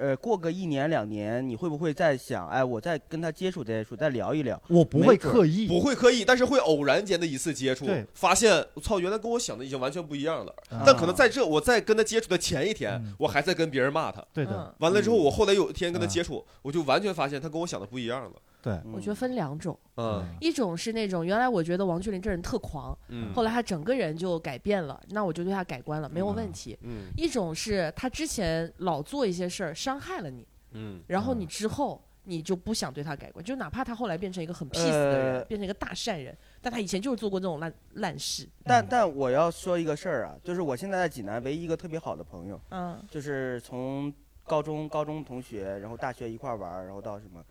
[0.00, 4.60] 呃，过个一年两年，你会不会再想，哎，我再跟他接触接触，再聊一聊？
[4.68, 10.54] 我不会刻意，不会刻意，但是会偶然间的一次接触对，发现我操，原来跟我想的已经完全不一样了。
[10.70, 14.24] 啊但可能在这我在跟他接触的前一天嗯，我还在跟别人骂他。
[14.32, 18.32] 对的，嗯完了之后，嗯我后来有一天跟他啊接触，我就完全发现他跟我想的不一样了。
[18.62, 18.92] 对，嗯。
[18.92, 20.24] 我觉得分两种，嗯。
[20.40, 23.32] 一种是那种原来我觉得王俊霖这人特狂，嗯。
[23.34, 26.34] 后来他整个人就改变了，那我就对他改观了，没有嗯。
[26.34, 26.78] 问题。
[26.82, 27.06] 嗯。
[27.16, 31.00] 一种是他之前老做一些事儿伤害了你，嗯。
[31.06, 38.46] 然后你之后你就不想对他改观，就哪怕他后来变成一个很 peace 的人，呃变成一个大善人，但他以前就是做过这种烂烂事。
[38.64, 43.02] 但但我要说一个事儿啊，就是我现在在济南唯一一个特别好的朋友，嗯。
[43.10, 44.12] 就是从
[44.44, 47.42] 高中高中同学，然后大学一块儿玩，然后到什么，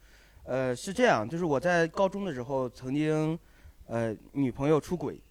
[0.49, 3.37] 呃，是这样，就是我在高中的时候曾经，
[3.85, 5.21] 呃，女朋友出轨，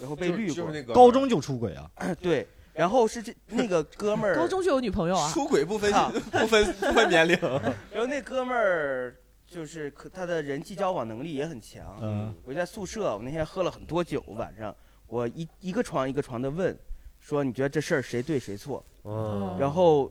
[0.00, 1.88] 然后被绿过，就是那个高中就出轨啊，
[2.20, 5.30] 对，然后是这那个哥们儿，高中就有女朋友啊？
[5.32, 7.38] 出轨不分啊不分不分年龄。
[7.94, 9.14] 然后那哥们儿
[9.46, 11.96] 就是可他的人际交往能力也很强。
[12.02, 14.74] 嗯我在宿舍，我那天喝了很多酒，晚上
[15.06, 16.76] 我一一个床一个床的问，
[17.20, 18.84] 说你觉得这事儿谁对谁错？
[19.04, 20.10] 嗯然后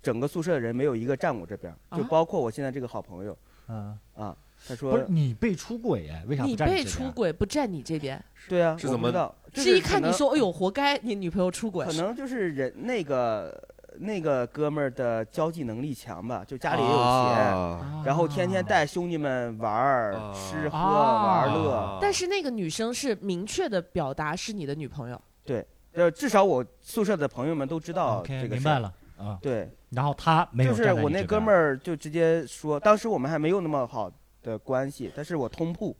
[0.00, 3.36] 整个宿舍的人没有一个站我这边儿，就啊包括我现在这个好朋友
[3.68, 4.36] 嗯，啊。
[4.66, 9.32] 他不说是你被出轨哎，为啥不你被出轨不站你这边，：“对啊，是怎么我不知道？
[9.52, 13.62] 就是一看你说哎呦活该，你女朋友出轨可，能就是人那个
[13.98, 21.98] 那个哥们儿的交际能力强吧，就家里也有钱，啊然后天天啊带兄弟们玩儿、啊吃喝、啊玩乐。
[22.00, 28.54] 但是那个女生是明确的表达是你的女朋友，对呃，至少我宿舍的朋友们都知道这个事儿。
[28.54, 29.38] 明白了啊。
[29.40, 35.96] 对，然后他没有就是我那哥们儿，就直接说，当时我们还没有那么好的关系，但是我通铺，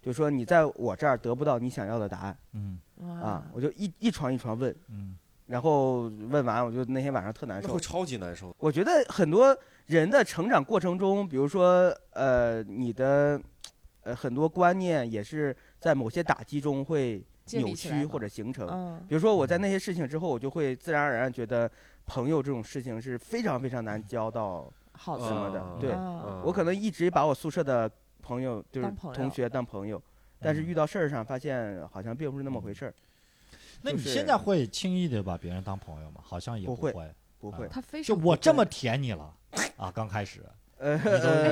[0.00, 2.78] 就说你在我这儿得不到你想要的答案嗯
[3.20, 7.80] 啊，我就一一床一床问，嗯然后问完我就那天晚上特难受那会。
[7.80, 8.54] 超级难受。
[8.58, 13.40] 我觉得很多人的成长过程中，比如说呃你的
[14.02, 18.68] 呃很多观念也是在某些打击中会扭曲或者形成。
[18.68, 21.70] 嗯比如说我在那些事情之后，我就会自然而然觉得
[22.08, 24.68] 朋友这种事情是非常非常难交到。
[25.00, 27.88] 好什么的嗯对啊我可能一直把我宿舍的
[28.20, 30.02] 朋友就是当朋友同学当朋友，
[30.40, 32.94] 但是嗯遇到事儿上发现好像并不是那么回事儿，
[33.82, 36.20] 那你现在会轻易的把别人当朋友吗？
[36.24, 37.08] 好像也不会会。
[37.38, 37.68] 不会。
[37.68, 39.32] 他非就我这么舔你了
[39.76, 40.40] 啊，刚开始
[40.78, 40.98] 呃，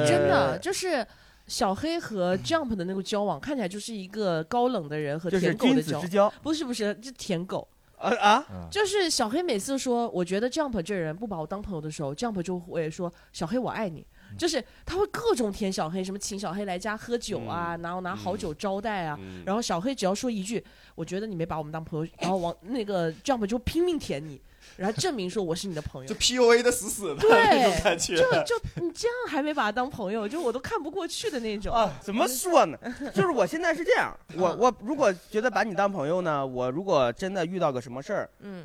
[0.04, 1.06] 真的就是
[1.46, 7.68] 小黑和 Jump 的那个交往，看起来就是一个高冷的人和舔狗的交君子之，交不是不是，就舔狗。
[7.98, 8.14] 啊？
[8.16, 8.46] 啊！
[8.50, 8.68] 嗯。
[8.70, 14.36] 就是小黑每次说，我觉得 Jump 这人不把我当朋友的时候，Jump 就会说小黑我爱你，嗯。
[14.36, 17.82] 就是他会各种舔小黑，什么请小黑来家喝酒啊，嗯。
[17.82, 19.16] 然后拿好酒招待啊。
[19.20, 19.42] 嗯。
[19.46, 20.62] 然后小黑只要说一句，
[20.94, 24.40] 我觉得你没把我们当朋友，然后往那个 Jump 就拼命舔你，
[24.76, 26.14] 然后证明说我是你的朋友就。
[26.14, 28.16] PUA 的死死的对那种感觉。
[28.16, 31.74] 就就你这样还没把他当朋友，就我都看不过去的那种。
[31.74, 32.78] 啊，怎么说呢？
[33.14, 38.64] 就是我现在是这样， 我我如果觉得把你当朋友呢，我如果真的遇到个什么事儿，嗯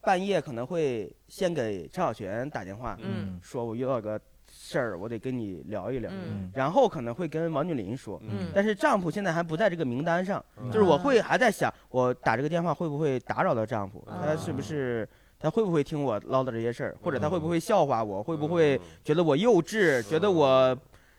[0.00, 4.20] 半夜可能会先给陈小泉打电话，嗯说我遇到个
[4.50, 8.20] 事儿，我得跟你聊一聊，嗯然后可能会跟王俊林说。
[8.24, 14.04] 嗯但是丈夫现在还不在这个名单上，嗯就是我会还在想，我打这个电话会不会打扰到丈夫？
[14.10, 15.08] 啊他是不是
[15.42, 18.22] 他会不会听我唠叨这些事儿，或者他会不会笑话我？
[18.22, 20.00] 会不会觉得我幼稚？
[20.04, 20.76] 觉得我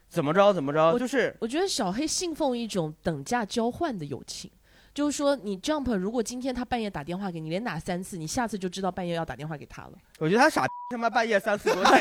[0.08, 0.94] 怎么着怎么着？
[0.94, 4.50] 我就是我觉得小黑信奉一种等价交换的友情，
[4.94, 9.94] 就是说你 Jump 如果今天他半夜打电话给你，连打三次，你下次就知道半夜要打电话给他了。
[10.20, 12.00] 我觉得他傻，他妈半夜三四多点，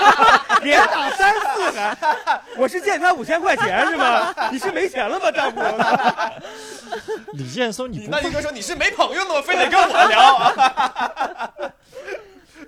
[0.64, 1.96] 连打三次还，
[2.56, 4.34] 我是借他五千块钱是吗？
[4.50, 5.60] 你是没钱了吗，丈夫？
[7.34, 9.42] 李建松，你那你哥说你是没朋友呢吗？
[9.42, 11.50] 非得跟我聊啊？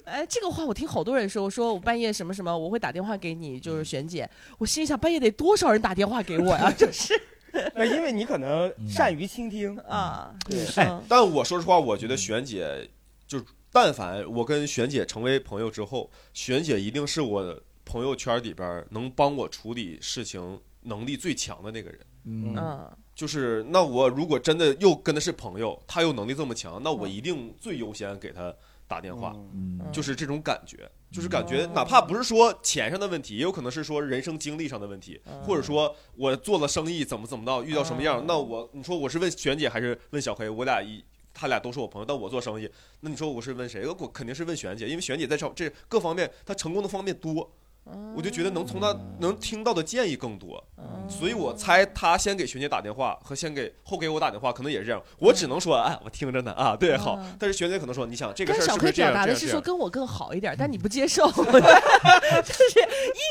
[0.05, 4.29] 哎，这个话我听好多人说，说我半夜什么什么，我会打电话给你，就是璇姐。
[4.59, 6.71] 我心里想，半夜得多少人打电话给我呀？
[6.77, 7.19] 就是
[7.75, 10.59] 那因为你可能善于倾听，啊，对。
[11.09, 12.89] 但我说实话，我觉得璇姐
[13.27, 13.41] 就，
[13.71, 22.01] 但凡我跟璇姐成为朋友之后，璇姐一定是我朋友圈里边能帮我处理事情能力最强的那个人。
[22.25, 22.55] 嗯。
[22.57, 28.53] 嗯，就是那我如果真的又跟他是朋友，他又能力这么强，那我一定最优先给他
[28.95, 29.33] 打电话。
[29.53, 40.49] 嗯就是这种感觉，就是感觉哦哪怕不是说钱上的问题，也有可能是说人生经历上的问题，嗯或者说我做了生意怎么怎么到，遇到什么样，嗯那我你说我是问璇姐还是问小黑？
[40.49, 41.05] 我俩一
[41.35, 42.69] 他俩都是我朋友，但我做生意，
[43.01, 43.87] 那你说我是问谁？
[43.87, 47.53] 我肯定是问璇姐，因为璇姐在这这各方面她成功的方面多，
[48.17, 55.03] 我就觉得能从他能听到的建议更多，嗯所以我猜他先给璇姐打电话和先给后给我打电话，可能也是这样。
[55.19, 57.37] 我只能说，哎，我听着呢啊，对，好嗯。
[57.39, 59.13] 但是璇姐可能说，你想这个但是小事儿是不是这样？
[59.13, 62.81] 表达的是说跟我更好一点，但你不接受， 就是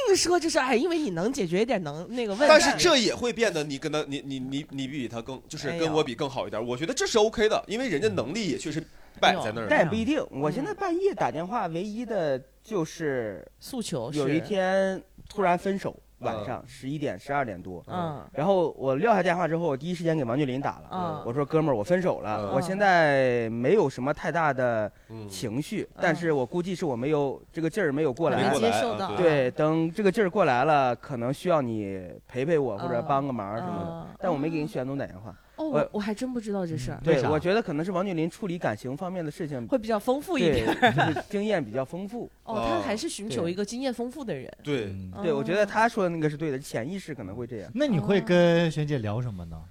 [0.10, 2.46] 硬说就是哎，因为你能解决一点能那个问题。
[2.48, 6.64] 但是这也会变得你跟他，你你你你比他更，就是跟我比更好一点。
[6.64, 8.80] 我觉得这是 OK 的，因为人家能力也确实
[9.20, 9.86] 摆在那儿但也。
[9.86, 10.24] 不一定。
[10.30, 17.84] 我现在半夜打电话，唯一的就是诉求有一，天突然分手，晚上十一点、十二点多。
[17.88, 20.88] 嗯然后我撂下电话之后，我第一时间给王俊林打了。
[20.92, 33.90] 嗯，我说：“哥们儿，我分手了，嗯我现在没有什么太大的嗯，情绪，但是我估计是我没有这个劲儿没有过来没接受到，对，等这个劲儿过来了，可能需要你陪陪我或者嗯帮个忙什么的。
[33.90, 35.36] 嗯但我没给你选总打电话。
[35.56, 40.66] 哦，我我我还真不知道这事儿，对我觉得可能是王俊林处理感情方面的事情，会比较丰富一点。
[40.96, 42.30] 就是经验比较丰富。
[42.44, 44.52] 哦，哦他还是寻求一个经验丰富的人。
[44.64, 47.72] 对，嗯对，我觉得哦他说的那个是对的，潜意识可能会这样。
[47.76, 49.62] 那你会跟璇姐聊什么呢？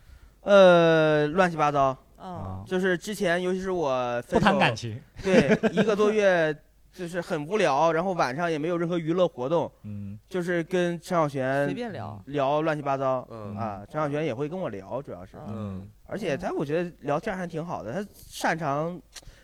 [0.43, 6.57] 呃，乱七八糟，啊，就是之前，尤其是我不谈感情，对，一个多月
[6.93, 12.23] 就是很无聊，然后晚上也没有任何娱乐活动，嗯就是跟陈小随璇便聊。
[12.27, 13.27] 聊乱七八糟。
[13.31, 19.01] 嗯啊，陈小璇也会跟我聊，主要是，嗯而且他我觉得聊天还挺好的，他擅长，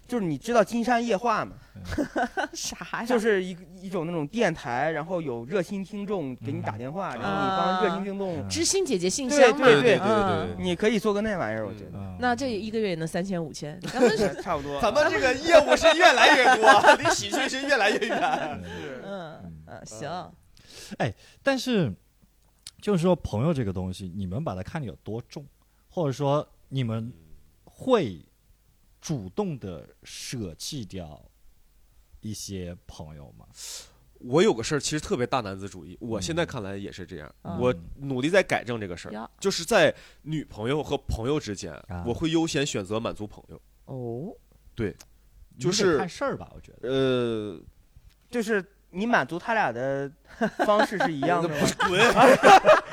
[0.09, 1.53] 就是你知道金山夜话吗？
[2.55, 3.05] 啥呀？
[3.05, 9.65] 就是一一种那种电台，然后有热心听众给你打电话，然后你帮热心听众，知心姐姐信对箱嘛。
[9.67, 11.91] 对对对对嗯对你可以做个那玩意儿，我觉得。
[11.99, 14.81] 嗯那这一个月也能三千五千， 咱们是差不多。
[14.81, 16.67] 咱们这个业务是越来越多，
[16.99, 18.61] 离喜剧是越来越远。
[19.05, 20.33] 嗯嗯行，
[20.97, 21.95] 哎但是
[22.83, 25.47] 就是说朋友这个东西，你们把它看得有多重，
[25.89, 27.13] 或者说你们
[27.65, 28.21] 会
[29.01, 31.23] 主动的舍弃掉
[32.21, 33.47] 一些朋友吗？
[34.21, 37.35] 我有个事儿，其实特别大男子主义，我现在看来也是这样。
[37.43, 43.61] 嗯我努力在改正这个事儿呀，就是在女朋友和朋友之间啊，我会优先选择满足朋友。
[43.85, 44.35] 哦，
[44.75, 44.95] 对
[45.59, 46.89] 就是看事儿吧，我觉得。
[46.89, 47.61] 呃，
[48.29, 50.11] 就是你满足他俩的
[50.67, 51.55] 方式是一样的吗？
[51.87, 52.01] 滚！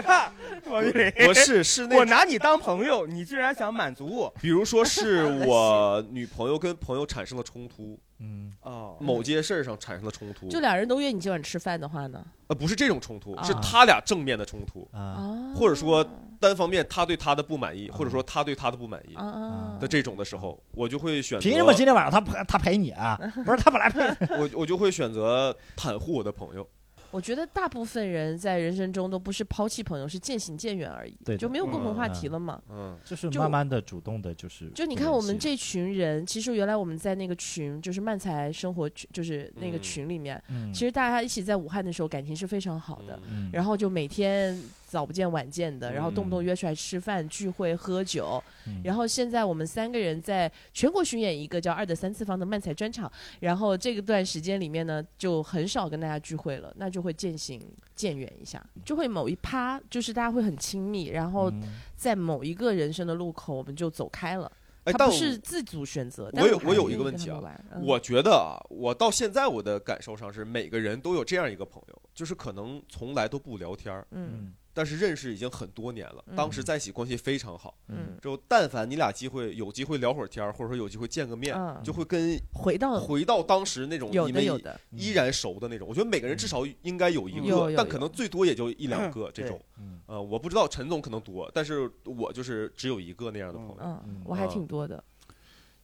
[0.00, 0.32] 害怕，
[0.70, 4.34] 王玉林，不是，是那我拿你当朋友，你居然想满足我？
[4.40, 8.52] 比如说是我女朋友跟朋友产生了冲突，嗯。
[8.62, 12.24] 哦，某件事儿上产生了冲突，就俩人都约你今晚吃饭的话呢？
[12.48, 13.42] 呃不是这种冲突，啊。
[13.42, 15.00] 是他俩正面的冲突，啊。
[15.00, 16.04] 啊，或者说
[16.40, 19.78] 单方面他对他的不满意，或者说他对他的不满意啊啊。
[19.80, 23.18] 的这种的时候，我就会选择凭什么今天晚上他陪他陪你啊？
[23.44, 24.00] 不是他本来陪。
[24.36, 26.68] 我我就会选择袒护我的朋友。
[27.10, 32.60] 我觉得大部分人在人生中都不是抛弃朋友，是渐行渐远而已，对就没有共同话嗯题了嘛。
[32.70, 39.82] 嗯就就是慢慢的主动的，就是就你看我们这群人，其实原来我们在那个群，就是漫才生活群，就是那个嗯。
[39.82, 40.72] 群里面，嗯。
[40.72, 43.48] 其实大家一起在武汉的时候感情是非常好的，嗯。
[43.52, 46.44] 然后就每天早不见晚见的，然后动不动嗯。
[46.44, 48.42] 约出来吃饭、聚会、喝酒。
[48.66, 48.80] 嗯。
[48.82, 57.60] 然后现在我们三个人在全国巡演一个叫“二的三次方”的漫才专场，然后这个段时间里面呢，就很少跟大家聚会了，那就会渐行
[57.94, 61.62] 渐远一下，就会某一趴就是大家会很亲密，然后嗯。
[61.94, 64.50] 在某一个人生的路口我们就走开了。
[64.84, 67.42] 哎，但是自主选择，但我有我有一个问题啊
[67.82, 77.76] 我觉得啊，我到现在我的感受上是，每个人都有这样一个朋友，就是可能从来都不聊天儿，嗯嗯但是认识已经很多年了，嗯当时在一起关系非常好。
[77.88, 85.88] 嗯之后，但凡你俩机会有机会聊会儿天儿，或者说有机会见个面，嗯，就会跟回到回到当时那种有你们的有的，依然熟的那种。
[85.88, 89.60] 我觉得每个人至少应该有一个，有有但可能最多也就一两个这种。
[89.80, 93.76] 嗯呃，我不知道陈总可能多，但是我就是只有一个那样的朋友。
[93.80, 95.02] 嗯嗯，我还啊挺多的，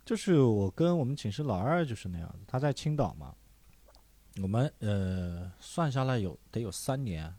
[0.05, 3.35] 就是我跟我们寝室老二就是那样的，他在青岛嘛，
[4.41, 7.35] 我们呃算下来有得有三年，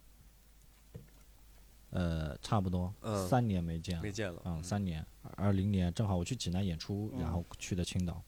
[1.95, 3.27] 呃差不多、嗯。
[3.27, 4.03] 三年没见了。
[4.03, 5.05] 没，见了，嗯，三年，
[5.37, 7.21] 二零年正好我去济南演出，嗯。
[7.21, 8.21] 然后去的青岛。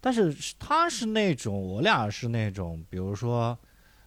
[0.00, 3.58] 但是是他是那种，我俩是那种，比如说，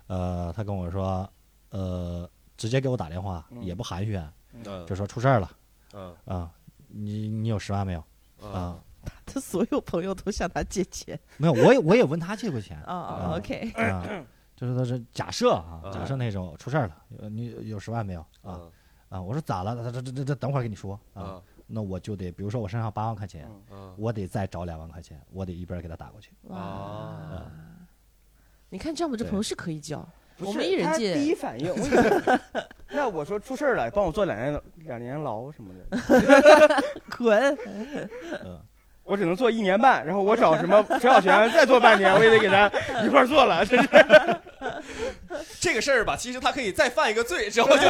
[0.08, 1.32] 呃，他跟我说，
[1.69, 3.63] 呃，直接给我打电话，嗯。
[3.63, 4.86] 也不寒暄，嗯。
[4.88, 5.52] 就说出事儿了。
[5.93, 6.15] 嗯。
[6.25, 6.52] 啊、
[6.88, 8.04] 你你有十万没有？
[8.41, 8.52] 嗯。
[8.52, 8.84] 啊？
[9.25, 11.17] 他所有朋友都向他借钱。
[11.38, 12.78] 没有，我也我也问他借过钱。
[12.84, 14.25] 啊 啊啊，OK，啊，
[14.56, 15.91] 就是他是假设啊，嗯。
[15.91, 18.21] 假设那种出事儿了，呃你有十万没有？
[18.41, 18.60] 啊？
[19.10, 19.76] 嗯啊，我说咋了？
[19.76, 21.41] 他这这这这等会儿跟你说啊，嗯
[21.72, 26.32] 那我就得，比如说我身上八万块钱，嗯嗯我得再找两万块钱，我得一边给他打过去。
[26.43, 27.45] 哇啊，
[28.69, 30.00] 你看这样，我这朋友是可以交，
[30.38, 32.39] 不我是他们一人借第一反应，我
[32.89, 36.84] 那我说出事儿了，帮我坐两年两年牢什么的，
[37.15, 37.56] 滚，
[38.43, 38.60] 嗯，
[39.04, 42.67] 我只能做一年半，然后我找什么陈小泉再做半年，我也得给他
[43.06, 43.89] 一块儿坐了，真是。
[45.60, 47.84] 这个事儿吧，其实他可以再犯一个罪， 之后就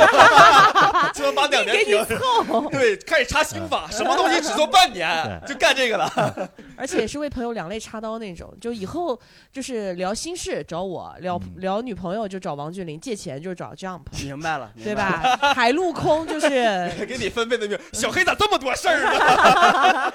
[1.14, 2.04] 就能把两年停。
[2.06, 6.50] 凑，对，开始查刑法， 什么东西只做半年，就干这个了。
[6.76, 9.20] 而且也是为朋友两肋插刀那种，就以后
[9.52, 14.96] 就是聊心事找我，聊嗯聊女朋友就找王俊霖，借钱就找 Jump，明白了，对？
[14.96, 15.38] 吧？
[15.54, 20.14] 海陆空就是给你分配的命，小黑咋这么多事儿呢？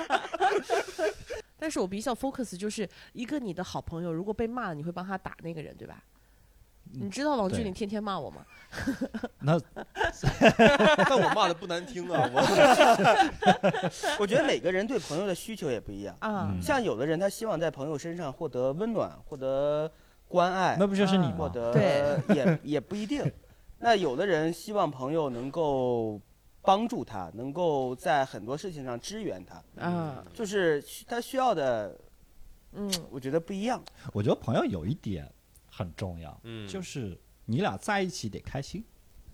[1.58, 5.96] 但是我比较 focus 就是一个你的好朋友，如果被骂了，你会帮他打那个人，对吧？
[7.00, 8.44] 你知道王俊对霖天天骂我吗？
[9.40, 9.58] 那
[11.08, 12.40] 但我骂的不难听啊，我
[14.20, 19.90] 我觉得每个人对朋友的需求也不一样，啊，嗯像有的人他希望在朋友身上获得温暖，获得
[20.28, 21.36] 关爱那，不就是你啊吗？
[21.38, 23.30] 获得对也也不一定。
[23.78, 26.20] 那有的人希望朋友能够
[26.62, 31.94] 帮助他，能够在很多事情上支援他，啊，就是他需要的，
[32.72, 33.82] 嗯，我觉得不一样。
[34.12, 35.30] 我觉得朋友有一点
[35.74, 36.66] 很重要，嗯。
[36.68, 38.84] 就是你俩在一起得开心，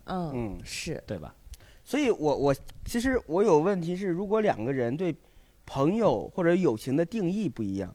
[0.05, 1.35] 嗯，嗯，是，对吧？
[1.83, 5.15] 所以我我其实我有问题是，如果两个人对
[5.65, 7.93] 朋友或者友情的定义不一样，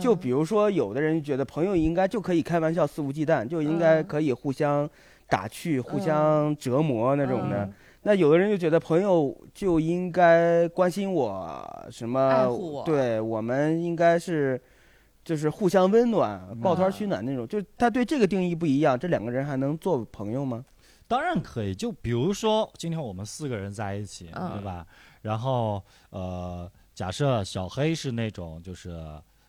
[0.00, 4.88] 就比如说，有的人觉得朋友应该就可以开玩笑、肆无忌惮，就应该嗯可以互相
[5.28, 7.64] 打趣、互相折磨那种的。
[7.64, 7.74] 嗯。
[8.02, 12.20] 那有的人就觉得朋友就应该关心我，什么？
[12.28, 12.84] 爱护我。
[12.84, 14.60] 对我们应该是
[15.28, 17.46] 就是互相温暖、抱团取暖那种。
[17.46, 20.64] 就他对这个定义不一样，这两个人还能做朋友吗？
[21.06, 24.86] 当然可以，就比如说今天我们四个人在一起，嗯对吧？
[25.20, 28.88] 然后呃，假设小黑是那种就是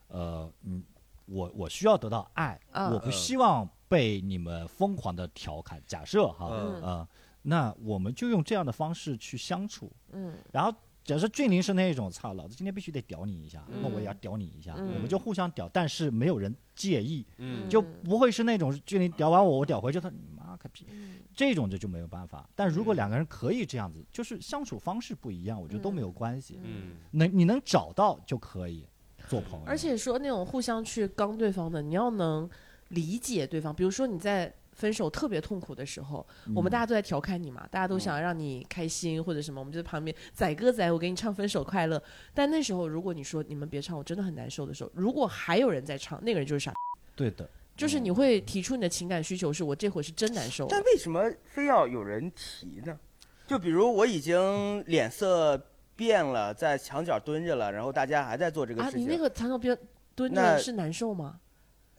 [0.10, 0.84] 呃，嗯，
[1.28, 5.82] 我我需要得到爱，嗯我不希望被你们疯狂的调侃。
[5.88, 7.08] 假设哈，嗯呃，
[7.44, 9.90] 那我们就用这样的方式去相处。
[10.12, 10.74] 嗯然后
[11.10, 20.86] 假设俊林是那种，操，老子今天必须得屌你一下，那我也要屌你一下，嗯我们就互相屌，但是没有人介意，嗯就不会是那种俊林屌完我，我屌回去，他你妈个屁。
[20.92, 22.48] 嗯这种这就没有办法。
[22.54, 26.60] 但如果两个人可以这样子，就是相处方式不一样，我觉得都没有关系。
[26.64, 28.86] 嗯能你能找到就可以
[29.28, 29.66] 做朋友。
[29.66, 32.48] 而且说那种互相去刚对方的，你要能
[32.90, 33.74] 理解对方。
[33.74, 36.26] 比如说你在分手特别痛苦的时候，
[36.56, 42.02] 我们大家都在调侃你嘛，大家都想让你开心或者什么，我们就在旁边载歌载舞给你唱分手快乐。
[42.34, 46.74] 但那时候如果你说你们别唱，我真的很难受的时候，如果还有人在唱，那个人就是傻，
[47.14, 50.82] 对的，就是你会提出你的情感需求，是我这会是真难受但。
[50.84, 52.98] 为什么非要有人提呢？
[53.46, 55.62] 就比如我已经脸色
[55.98, 59.02] 变了，在墙角蹲着了，然后大家还在做这个啊，事情。
[59.02, 59.78] 你那个墙角边
[60.16, 61.42] 蹲着是难受吗？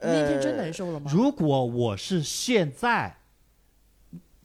[0.02, 1.10] 你那天真呃难受了吗？
[1.12, 3.14] 如果我是现在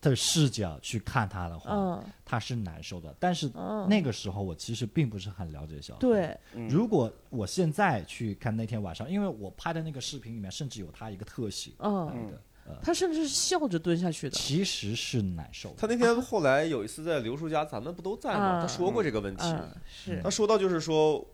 [0.01, 3.15] 的视角去看他的话，嗯他是难受的。
[3.19, 5.99] 但是嗯，那个时候我其实并不是很了解小黑。
[5.99, 12.31] 对，嗯如果我现在去看那天晚上，因为我拍的那个视频里面甚至有他一个特写嗯，
[12.65, 14.35] 的，他甚至是笑着蹲下去的。
[14.35, 15.75] 其实是难受的。
[15.77, 18.59] 他那天后来有一次在刘叔家，咱们不都在吗？
[18.59, 19.43] 嗯他说过这个问题。
[19.45, 21.25] 嗯，是他，说到就是说，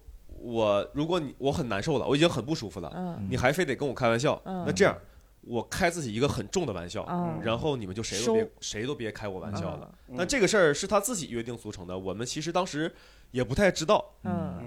[0.42, 3.28] 我如果你我很难受了，我已经很不舒服了，嗯。
[3.30, 4.64] 你还非得跟我开玩笑，嗯。
[4.66, 4.98] 那这样
[5.42, 7.40] 我开自己一个很重的玩笑，嗯。
[7.44, 9.94] 然后你们就谁都别谁都别开我玩笑了。
[10.08, 10.16] 嗯。
[10.18, 12.94] 那这个事儿是他自己约定俗成的，我们其实当时
[13.32, 14.04] 也不太知道。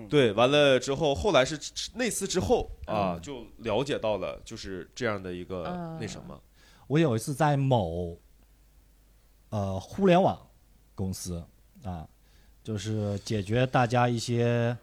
[0.08, 1.58] 对，完了之后，后来是
[1.94, 5.98] 那次之后啊嗯，就了解到了就是这样的一个嗯。
[6.00, 6.40] 那什么，
[6.86, 8.16] 我有一次在某
[9.50, 10.38] 呃互联网
[10.94, 11.42] 公司
[11.84, 12.06] 啊，
[12.62, 14.76] 就是解决大家一些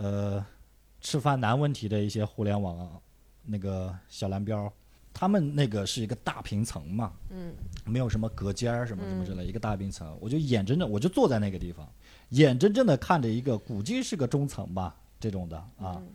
[0.00, 0.44] 呃
[1.00, 2.88] 吃饭难问题的一些互联网、啊、
[3.44, 4.72] 那个小蓝标，
[5.12, 7.52] 他们那个是一个大平层嘛，嗯。
[7.84, 11.88] 没有什么隔间儿什么什么之类，一个大平层，我就眼睁睁我就坐在那个地方，
[12.30, 15.96] 眼睁睁的看着一个估计是个中层吧这种的啊。
[15.96, 16.08] 嗯。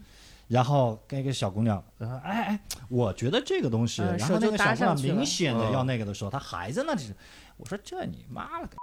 [0.47, 7.03] 然后跟一个小姑娘，然后哎哎，我觉得这个东西，嗯然后那个小姑娘明显的嗯要那个的时候，她还在那里，
[7.57, 8.77] 我说这你妈了个，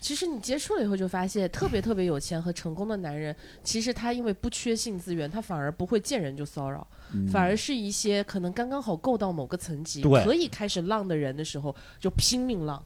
[0.00, 6.86] 其实你接触了以后就发现，特别特别有钱和成功的男人，其实他因为不缺性资源，他反而不会见人就骚扰，
[7.32, 12.84] 反而是一些可能刚刚好够到某个层级，可以开始浪的人的时候，就拼命浪。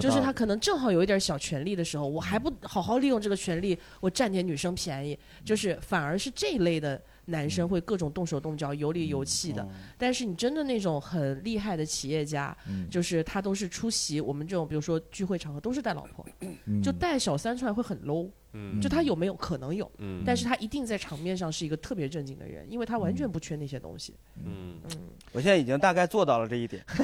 [0.00, 9.66] 就是他可能正好有一点小权利的时候，我还不好好利用这个权利，我占点女生便宜，就是反而是这一类的男生会各种动手动脚、有理有气的。
[9.96, 16.26] 但是你真的那种很厉害的企业家，嗯就是他都是出席我们这种，比如说聚会场合都是带老婆，
[16.66, 18.28] 嗯就带小三出来会很 low。
[18.54, 24.14] 嗯就他有没有可能有，嗯但是他一定在场面上是一个特别正经的人，因为他完全不缺那些东西。
[24.42, 24.90] 嗯，嗯，
[25.32, 26.82] 我现在已经大概做到了这一点。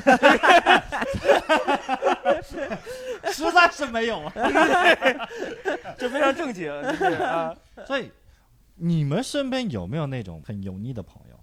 [3.31, 4.33] 实在是没有啊。
[6.01, 7.55] 就非常正经，就是啊。
[7.87, 8.11] 所以
[8.77, 11.39] 你们身边有没有那种很油腻的朋友？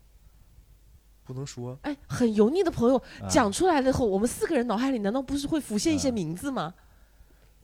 [1.24, 6.74] 不能说，哎，很油腻的朋友啊讲出来了后，我们四个人脑海里难道不是会浮现一些嗯名字吗？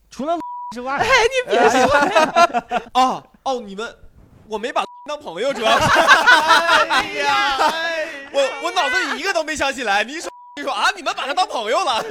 [0.09, 0.37] 除了
[0.73, 0.97] 之外，
[2.93, 3.93] 啊 哦，你们
[4.47, 7.57] 我没把当朋友，主要是，哎呀，
[8.31, 10.03] 我我脑子里一个都没想起来。
[10.03, 12.03] 你一说你说啊，你们把他当朋友了，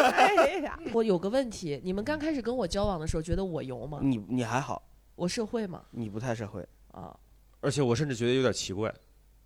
[0.92, 4.00] 我有个问题，你们刚开始跟我交往的时候，觉得我油吗？
[4.02, 4.82] 你你还好，
[5.14, 5.82] 我社会吗？
[5.90, 6.66] 你不太社会。
[6.92, 7.14] 啊，
[7.66, 8.94] 而且我甚至觉得有点奇怪，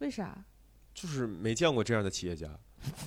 [0.00, 0.44] 为啥？
[0.92, 2.46] 就是没见过这样的企业家，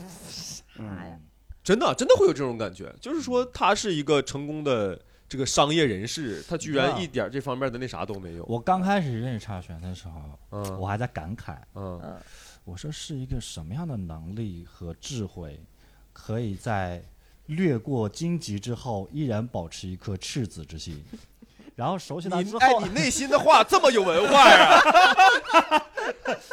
[0.80, 1.22] 哎呀嗯，
[1.64, 4.99] 真的真的会有这种感觉，就是说他是一个成功的
[5.30, 8.43] 这个商业人士，他居然一点这方面的那啥都没有。
[8.45, 12.20] 我刚开始认识差璇的时候，嗯我还在感慨，嗯嗯，
[12.64, 15.59] 我说是一个什么样的能力和智慧，
[16.11, 17.03] 可以在
[17.47, 21.03] 略过荆棘之后，依然保持一颗赤子之心。
[21.76, 24.82] 然后熟悉他之后，哎，你内心的话这么有文化呀、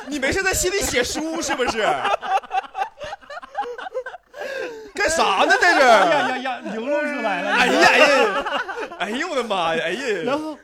[0.06, 1.86] 你没事在心里写书是不是？
[4.94, 6.28] 干啥呢在这呀儿？
[6.28, 7.52] 呀呀，流露出来了。
[7.52, 8.62] 哎呀哎呀，
[8.98, 9.82] 哎呦我的妈呀！
[9.84, 10.58] 哎呀，然后，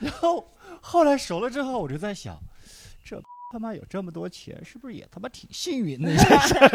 [0.00, 0.48] 然后
[0.80, 2.47] 后来熟了之后，我就在想，这
[3.50, 6.10] 他妈有这么多钱，是不是也他妈挺幸运的？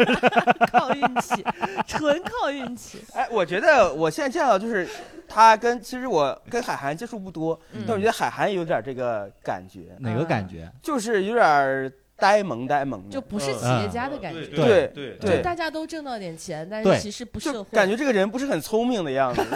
[0.72, 1.44] 靠运气，
[1.86, 2.98] 纯靠运气。
[3.12, 4.88] 哎，我觉得我现在见到就是
[5.28, 10.68] 他跟其实我跟海涵接触不多，嗯但我觉得海涵有点这个感觉，哪个感觉？
[10.82, 17.70] 就是有点儿呆萌呆萌的，就不是企业家的感觉，对对对对就大家都挣到点钱，但是其实不就社会。
[17.72, 19.42] 感觉这个人不是很聪明的样子。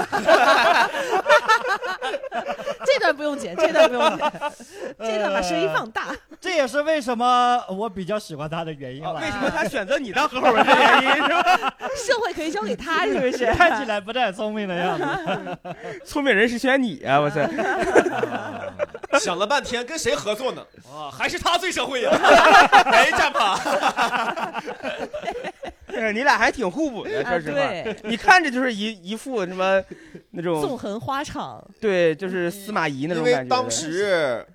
[2.84, 4.32] 这段不用剪，这段不用剪，
[4.98, 6.06] 这段把声音放大。
[6.40, 9.10] 这也是为什么我比较喜欢他的原因了。
[9.14, 11.74] 啊为什么他选择你当合伙人的原因是吧？
[11.96, 13.46] 社会可以交给他，是不是？
[13.54, 15.58] 看起来不太聪明的样子？
[16.04, 17.20] 聪明人是选你啊！
[17.20, 17.40] 我操，
[19.18, 20.64] 想了半天跟谁合作呢？
[20.90, 22.10] 啊，还是他最社会呀！
[22.92, 23.42] 哎，战鹏，
[26.14, 27.56] 你俩还挺互补的，啊，说实话。
[27.56, 29.82] 对，你看着就是一一副什么
[30.30, 33.38] 那种纵横花场，对，就是司马懿那种感觉。
[33.38, 34.46] 因为当时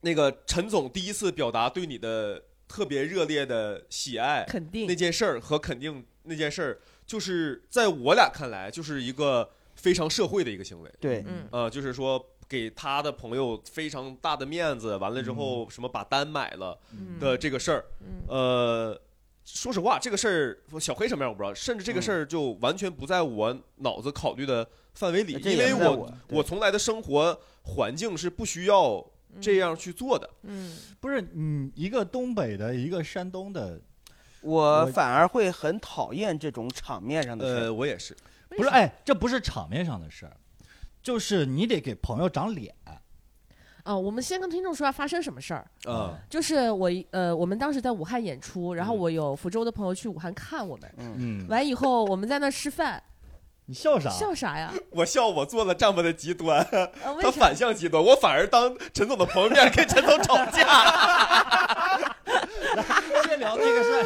[0.00, 10.90] 那个陈总第一次表达对你的特别热烈的喜爱肯定那件事儿和肯定那件事儿，就是在我俩看来就是一个非常社会的一个行为。
[10.98, 17.18] 对，嗯呃，就是说给他的朋友非常大的面子，完了之后什么把单买了嗯。
[17.18, 18.22] 的这个事儿，嗯。
[18.28, 19.00] 呃，
[19.44, 29.04] 说实话，这个事儿小黑什么样我不知道，甚至这个事儿就完全不在我脑子考虑的范围里，这因为我我我从来的生活环境是不需要
[29.40, 30.28] 这样去做的。
[30.42, 33.80] 嗯，不是，嗯，一个东北的，一个山东的，
[34.42, 37.64] 我我反而会很讨厌这种场面上的事儿。
[37.64, 38.16] 呃，我也是，
[38.50, 40.36] 不是，哎，这不是场面上的事儿，
[41.02, 42.72] 就是你得给朋友长脸。
[43.84, 45.66] 啊，我们先跟听众说下发生什么事儿。
[45.86, 53.02] 啊，就是我呃，我们当时在武汉演出，然后嗯我有福州的朋友去武汉看我们，嗯，嗯，完以后我们在那吃饭，
[53.66, 54.08] 你笑啥？
[54.08, 54.72] 笑啥呀？
[54.90, 56.88] 我笑我做了丈夫的极端，啊，
[57.20, 57.28] 他？
[57.32, 60.62] 反向极端，我反而当陈总的朋友面跟陈总吵架，
[63.26, 64.04] 先聊这个事儿。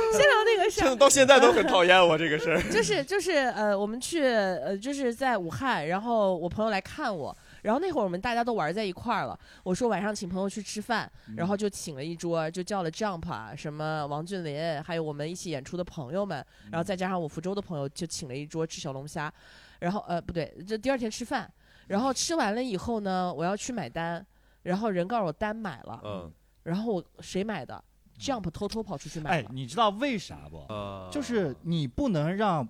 [0.70, 2.62] 先到现在都很讨厌我这个事儿。
[2.70, 9.38] 就是就是呃，我们去呃，就是在武汉，然后我朋友来看我，然后那会儿我们大家都玩在一块儿了。
[9.62, 19.32] 我说晚上请朋友去吃饭，然后就请了一桌，就叫了 Jump 啊，什么王俊林，还有我们一起演出的朋友们，然后再加上我福州的朋友，就请了一桌吃小龙虾。
[19.80, 21.50] 然后呃不对，这第二天吃饭，
[21.88, 24.24] 然后吃完了以后呢，我要去买单，
[24.62, 26.32] 然后人告诉我单买了，嗯
[26.62, 27.84] 然后我谁买的
[28.18, 30.64] ？Jump 偷偷跑出去买哎了，，你知道为啥不？
[30.68, 32.68] 呃，就是你不能让我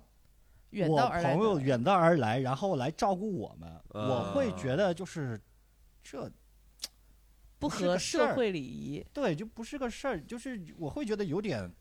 [0.71, 5.39] 远道而来的朋友远道而来，然后来照顾我们，啊我会觉得就是
[6.03, 6.29] 这
[7.59, 9.05] 不是合个事儿社会礼仪。
[9.13, 11.71] 对就不是个事儿，就是我会觉得有点，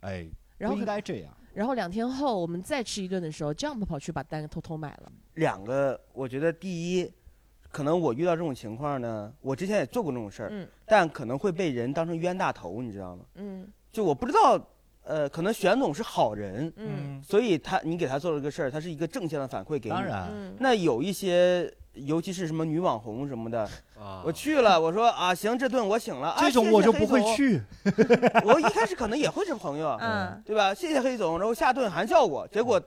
[0.00, 0.26] 哎，
[0.58, 1.36] 然后不应该这样。
[1.52, 5.12] 然后两天后我们再吃一顿的时候，Jump 跑去把单偷偷买了。
[5.34, 7.12] 两个，我觉得第一，
[7.70, 13.22] 可能我遇到这种情况呢，我之前也做过这种事儿，嗯但可能会被人当成冤大头，你知道吗？
[13.36, 14.60] 嗯就我不知道，
[15.04, 19.90] 呃，可能玄总是好人，嗯所以他你给他做了个事儿，他是一个正向的反馈给你。
[19.90, 23.62] 当然，嗯，那有一些，尤其是什么女网红什么的，
[23.98, 27.60] 啊我去了，我说啊，行，这顿我请了，啊这种我就不会去。
[28.44, 30.74] 我一开始可能也会是朋友，嗯对吧？
[30.74, 32.80] 谢谢黑总，然后下顿还叫我，结果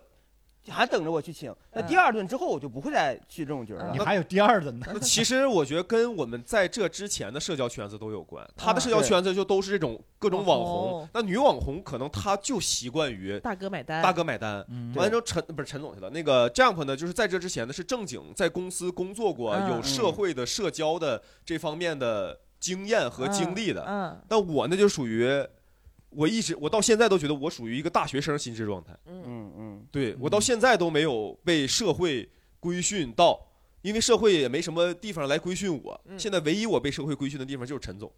[0.71, 1.53] 还等着我去请。
[1.71, 3.91] 那嗯第二顿之后，我就不会再去这种局儿了。
[3.91, 4.85] 你还有第二顿呢。
[4.93, 14.01] 那其实我觉得跟我们在这之前的社交圈子都有关，他的啊社交圈子就都是这种各种网网红红，那女网红可能她就习惯于大哥买单。
[14.01, 14.65] 大哥买单。
[14.69, 16.09] 嗯完了之后，陈不是陈总去了。
[16.09, 23.83] 那个 Jump 呢，就是在这之前呢是正经在公司工作过，嗯有社会的社交的这方面的经验和经历的。
[23.87, 25.27] 嗯但我呢就属于，
[26.15, 28.97] 我一直我到现在都觉得我属于一个大学生心智状态。
[29.05, 32.27] 嗯嗯嗯，对我到现在都没有被社会
[32.59, 33.39] 规训到，
[33.81, 35.99] 因为社会也没什么地方来规训我。
[36.05, 38.11] 嗯现在唯一我被社会规训的地方就是陈总。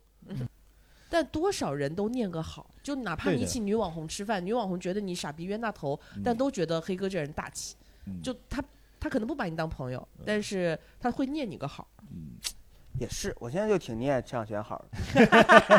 [1.09, 7.75] 但多少人都念个好，就哪怕对的你请女网红吃饭，女网红觉得你傻逼冤大头，嗯但都觉得黑哥这人大气。
[8.07, 8.63] 嗯就他
[8.99, 11.87] 他可能不把你当朋友，但是他会念你个好。
[12.97, 14.85] 也是，我现在就挺念陈小泉好的。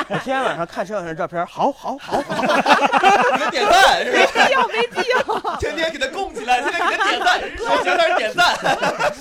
[0.08, 4.46] 我今天晚上看陈小璇的照片，好好好，好给他点赞是吧？
[4.46, 5.56] 必要没必要？
[5.56, 8.54] 天天给他供起来，天天给他点赞， 小小点点赞。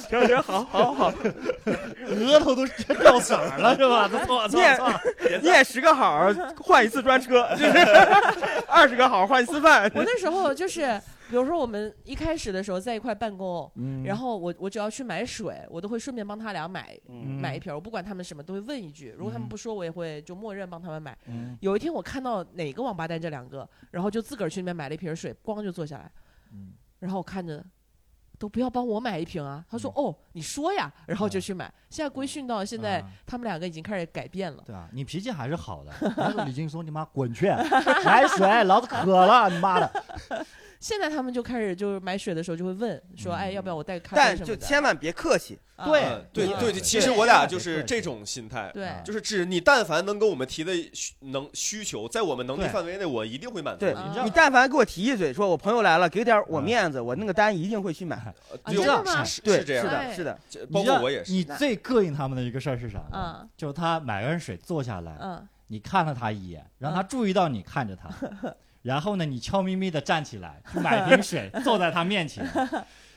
[0.10, 1.14] 陈小泉好好好，
[2.08, 4.10] 额头都掉色了是吧？
[4.26, 4.92] 错错念错！
[5.42, 6.28] 念十个好
[6.62, 7.78] 换一次专车，就是
[8.68, 9.90] 二十个好换一次饭。
[9.96, 11.00] 我那时候就是，
[11.30, 21.18] 比如说我们一开始的时候在一块办公，嗯然后我我只要去买水，我都会顺便帮他俩买嗯买一瓶，我不管他们什么都会问一句，如果他们不说，我也会就默认帮他们买。
[21.28, 26.12] 嗯有一天我看到哪个王八蛋这两个，然后就自个儿去那边买了一瓶水，咣就坐下来，
[26.54, 27.64] 嗯然后我看着
[28.38, 29.64] 都不要帮我买一瓶啊。
[29.70, 31.72] 他说哦，你说呀，然后就去买。
[31.90, 34.62] 现在规训到现在啊，他们两个已经开始改变了。
[34.66, 35.92] 对啊，你脾气还是好的。
[36.16, 37.48] 然后李劲松，你妈滚去
[38.06, 40.06] 买水，老子渴了，你妈的！
[40.86, 44.56] 现在他们就开始就是买水的时候就会问说，嗯哎，要不要我带咖啡但什么的？
[44.56, 54.00] 就千万别客气，啊对嗯对嗯对，其实我俩就是这种心态，对啊就是只你但凡能跟我们提的需能需求，在我们能力对范围内，我一定会满足对你。
[54.04, 58.18] 你知道你但凡给我提一嘴，说我朋友来了，给点我面子，我那个单一定会去买。
[58.52, 61.32] 呃啊就真的吗是对，是这样的，是的，哎是的，这包你知道括我也是。
[61.32, 63.40] 你最膈应他们的一个事儿是啥呢？
[63.42, 68.08] 嗯就是他买完水坐下来，嗯，你看了他一眼，让他嗯注意到你看着他，
[68.86, 72.46] 然后呢，你悄咪咪的站起来去买瓶水，坐在他面前，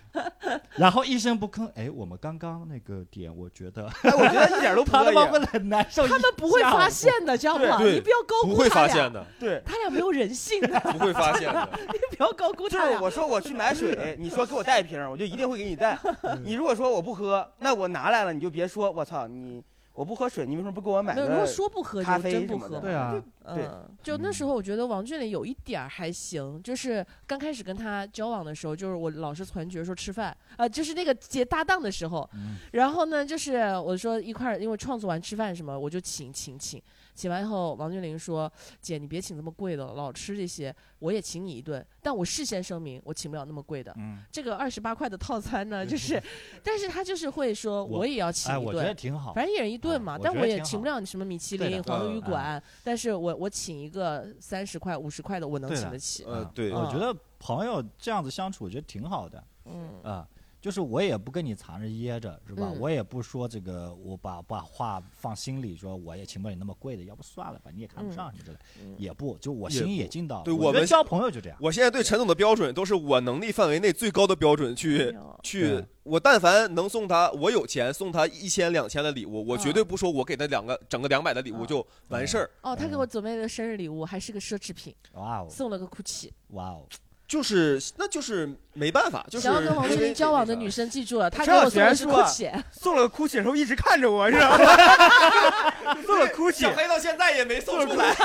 [0.76, 1.70] 然后一声不吭。
[1.74, 5.38] 哎，我们刚刚那个点，我觉得哎，我觉得一点都不他他妈会。
[5.40, 6.08] 很难受。
[6.08, 7.78] 他们不会发现的，知道吗？
[7.82, 11.68] 你不要高估他不会发现，的，对，他俩没有人性的， 不会发现的。
[11.92, 12.98] 你不要高估就是。
[13.02, 15.98] 我说我去买水，你说给我带一瓶，我就一定会给你带。
[16.42, 19.62] 你如果说我不喝，那我拿来了你就别说，我操你
[19.92, 21.46] 我不喝水，你为什么不给我买没有，如果个？
[21.46, 22.80] 说不喝咖就真不喝啡什么的。
[22.80, 23.22] 对啊，对
[23.56, 36.82] 嗯，就那时候我觉得王俊霖有一点儿还行，就是刚开始跟他交往的时候，就是我老是传觉说吃饭啊、就是那个接搭档的时候，嗯然后呢，就是我说一块儿，因为创作完吃饭什么，我就请请请，
[37.14, 43.94] 请完以后，王俊霖说：“姐，你别请这么贵的，老吃这些，我也请你一顿，但我事先声明，我请不了那么贵的。
[43.98, 46.22] 嗯，这个二十八块的套餐呢，就是，
[46.62, 49.32] 但是他就是会说，我我也要请哎，一我觉得顿。”挺好。
[49.32, 56.24] 反正一人一顿嘛，啊我但我也请不了你什么米其林、黄鱼馆，但是我我请一个三十块、五十块的，我能请得起。
[56.24, 60.28] 啊，呃对，嗯我觉得朋友这样子相处，我觉得挺好的嗯啊。
[60.60, 62.68] 就是我也不跟你藏着掖着，是吧？
[62.72, 70.44] 嗯我也不说这个，我把把话放心里，说我也请不了你那么贵的，要不算了吧，你也看不上什么之类，嗯也不，就我心意也尽到了。
[70.44, 71.58] 对我们交朋友就这样。
[71.60, 86.30] 我现在对陈总的标准都是我能力范围内最高的标准去去，我但凡能送他，我有钱送他一千两千的礼物，我绝对不说我给他两个整个两百的礼物嗯就完事儿，哦，他给我准备的生日礼物，还是个奢侈品，哇哦，送了个 GUCCI。
[86.48, 86.86] 哇哦，
[87.28, 92.62] 就是那就是没办法，就是想要跟王俊因为霖交往的女生记住了，他给我送的是小璇说。
[92.72, 94.56] 送了个 GUCCI 的时候一直看着我，是吧？
[96.06, 98.16] 送了 GUCCI，小黑到现在也没送出来，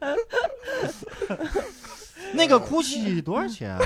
[2.32, 3.78] 那个 GUCCI 多少钱啊？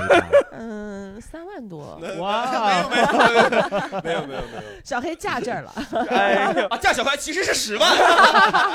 [0.52, 2.46] 嗯，三万多， 哇，
[2.88, 3.68] 没有没有没有
[4.04, 5.72] 没有没有没有小黑嫁这儿了。
[6.10, 7.90] 哎呀，啊，嫁小黑其实是十万，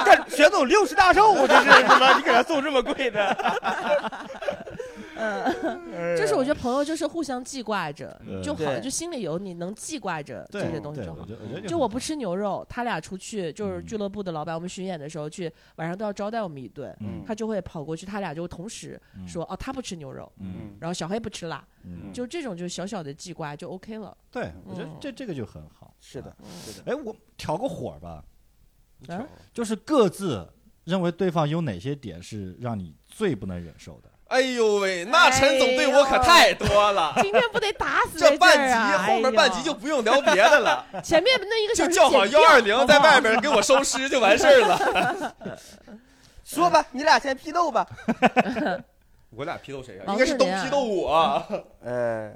[0.04, 2.14] 这玄总六十大寿，这是什么？
[2.18, 3.34] 你给他送这么贵的？
[5.22, 11.26] 嗯，就是我觉得朋友就是互相记挂着嗯就好，对就心里有你能记挂着这些东西就好
[11.68, 24.16] 就我不吃牛肉，他俩出去就是嗯俱乐部的老板，我们巡演的时候去，晚上都要招待我们一顿，嗯他就会跑过去，他俩就同时嗯说哦，他不吃牛肉，嗯然后小黑不吃辣，嗯，就这种就小小的记挂就 OK 了。
[24.32, 25.94] 对，我觉得嗯这这个就很好。
[26.00, 26.92] 是的啊，是的。
[26.92, 28.24] 哎，我调个火吧，
[29.08, 30.48] 啊就是各自
[30.84, 34.11] 认为对方有哪些点是让你最不能忍受的。
[34.32, 37.14] 哎呦喂，那陈总对我可太多了。
[37.22, 38.98] 今天不得打死在这半集！
[39.06, 45.36] 后面半集就不用聊别的了，哎前面那一个小时就叫好幺二零在外边给我收尸就完事儿了。
[46.46, 47.86] 说吧，你俩先批斗吧。
[49.36, 50.14] 我俩批斗谁啊？
[50.14, 51.44] 应该是都批斗我。
[51.84, 52.32] 呃，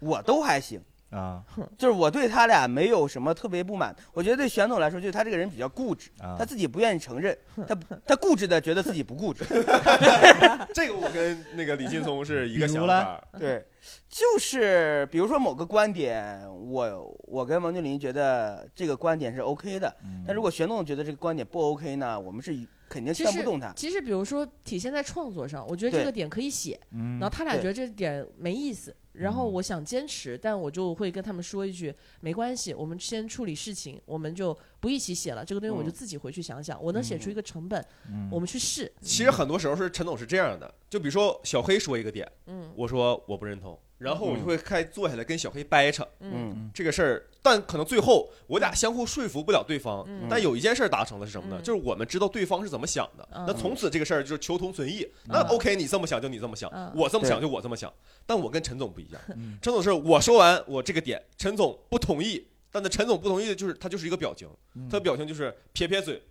[0.00, 0.78] 我都还行，
[1.10, 1.42] 啊
[1.78, 3.94] 就是我对他俩没有什么特别不满。
[4.12, 7.36] 我觉得对玄总来说，就是他这个人比较固执，啊他自己不愿意承认，
[7.66, 7.76] 他
[8.06, 9.44] 他固执的觉得自己不固执。
[10.74, 13.22] 这个我跟那个李劲松是一个想法。
[13.38, 13.64] 对，
[14.08, 22.52] 就是比如说某个观点，我我跟王俊林觉得这个观点是 OK 的，嗯但如果玄总觉得这个观点不 OK 呢，我们是
[22.88, 23.72] 肯定其实劝不动他。
[23.74, 29.52] 其实比如说体现在创作上，我觉得这个点可以写，嗯然后他俩觉得这点没意思，然后嗯。
[29.54, 35.92] 我想坚持，但我就会跟他们说一句，没关系，我们先处理事情，我们就不一起写了，这个东西我就嗯。
[35.92, 38.28] 自己回去想想，我能写出一个成本，嗯。
[38.30, 42.72] 我们去试，其实很多时候是陈总是这样的，就比如说小黑说一个点，嗯。
[42.76, 46.52] 我说我不认同，然后我就会开坐下来跟小黑掰扯嗯。
[46.54, 46.70] 嗯。
[46.74, 50.04] 这个事儿，但可能最后我俩相互说服不了对方。
[50.06, 50.26] 嗯。
[50.28, 51.56] 但有一件事儿达成的是什么呢？
[51.58, 51.62] 嗯。
[51.62, 53.44] 就是我们知道对方是怎么想的，嗯。
[53.46, 55.06] 那从此这个事儿就是求同存异。
[55.24, 57.92] 那嗯 OK，你这么想就你这么想嗯，我这么想就我这么想。
[58.26, 59.58] 但我跟陈总不一样，嗯。
[59.62, 64.88] 陈总是我说完我这个点，陈总不同意，但那陈总不同意的就是他就是一个表情，嗯。
[64.90, 66.22] 他的表情就是撇撇嘴，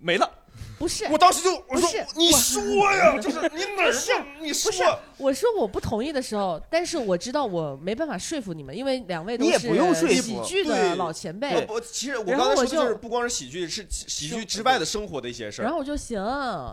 [0.00, 0.30] 没了。
[0.78, 4.98] 不是，我当时就我说是你说呀，就是你哪儿不是让你不是说。
[5.18, 15.64] 我说我不同意的时候，但是我知道我没办法说服你们，因为两位都你也是不用说服喜剧的老前辈我，我其实我然后我刚才说的就是不光是喜剧，是喜剧之外的生活的一些事儿。
[15.64, 16.18] 然后我就行，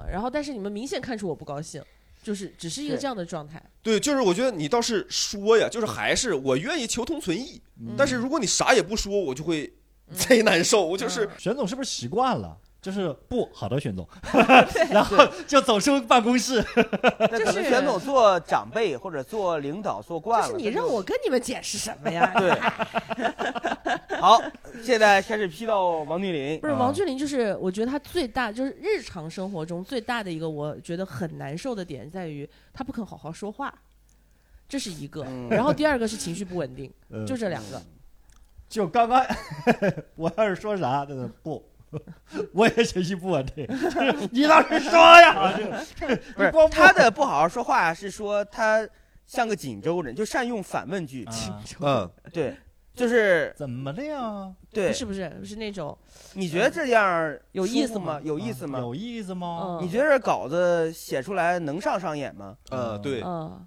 [0.09, 1.84] 然后但是你们明显看出我不高兴，
[2.23, 3.61] 就是只是一个对这样的状态。
[3.84, 9.69] 对，就是我觉得你倒是说呀，就是还是我愿意求同存异，嗯但是如果你啥也不说，我就会
[10.13, 10.86] 贼难受。
[10.86, 12.57] 我就是嗯玄总是不是习惯了？
[12.82, 14.07] 就是不好的，选总，
[14.91, 15.17] 然后
[15.47, 16.61] 就走出办公室。
[17.30, 22.34] 就是能玄总做长辈或者做领导做惯了，就是你让我跟你们解释什么呀？
[22.38, 22.51] 对。
[24.19, 24.41] 好，
[24.82, 26.65] 现在开始批到王俊林不。
[26.67, 33.73] 是啊王俊霖，就是我觉得他最大就是日常生活中最大的一个我觉得很难受的点在于他不肯好好说话，
[34.67, 35.23] 这是一个。
[35.28, 37.82] 嗯然后第二个是情绪不稳定，嗯就这两个。
[38.69, 39.23] 就刚刚
[40.15, 41.63] 我要是说啥，那个不，
[42.54, 43.66] 我也学习不稳定。
[44.32, 45.54] 你倒是说呀，
[46.36, 48.88] 不是光他的不好好说话，是说他
[49.26, 51.24] 像个锦州人，就善用反问句。
[51.26, 52.56] 啊嗯，对，
[52.94, 54.52] 就是怎么的呀？
[54.72, 54.94] 对不。
[54.94, 55.98] 是不是是那种，
[56.34, 58.20] 你觉得这样有意思吗？
[58.24, 58.80] 有意思吗？
[58.80, 59.78] 啊有意思吗？
[59.80, 62.56] 嗯，你觉得这稿子写出来能上上眼吗？
[62.70, 63.66] 呃，对，嗯，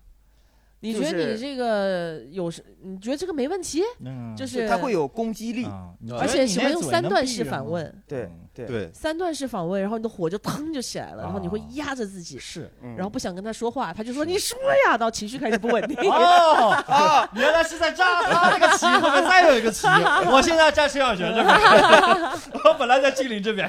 [0.81, 2.63] 你觉得你这个有什？
[2.83, 3.83] 你觉得这个没问题？
[4.05, 5.65] 嗯，就是他会有攻击力。
[5.67, 7.45] 啊，你觉而且喜欢用三段式。
[7.45, 15.97] 反问，对嗯对，对，三段式反问，然后你的火就腾就起来了，然后你会啊压着自己，是嗯然后不想跟他说话，他就说你说呀，到情绪开始不稳定。
[16.11, 19.87] 哦啊，原来是在这儿，他那个旗后面再有一个旗。
[20.31, 21.55] 我现在在陈小璇这边，
[22.65, 23.69] 我本来在金陵这边。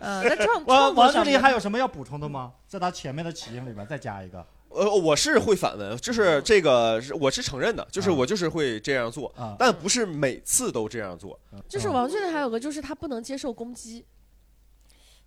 [0.00, 2.52] 呃，在创王王俊霖创作上面还有什么要补充的吗？
[2.66, 11.38] 在他前面的旗里边再加一个呃，我是会反问，就是这个是我是承认的，就是啊我就是会这样做，啊，但不是每次都这样做。
[11.68, 14.04] 就是王俊霖还有个就是他不能接受攻击，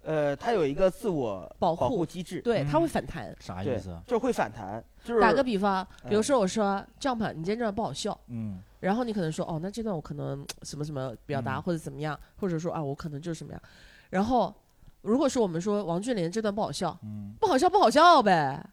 [0.04, 3.36] 呃，他有一个自我保护保护机制，对嗯他会反弹。
[3.40, 13.62] 啥意思？，就是会反弹，就是打个比方，比如嗯说我说这样吧，你今天这段不好笑，嗯然后你可能说哦，那这段我可能什么什么表达嗯或者怎么样，或者说啊我可能就是什么样，
[14.10, 14.54] 然后
[15.02, 18.64] 如果说我们说王俊霖这段不好笑，嗯，不好笑不好笑呗，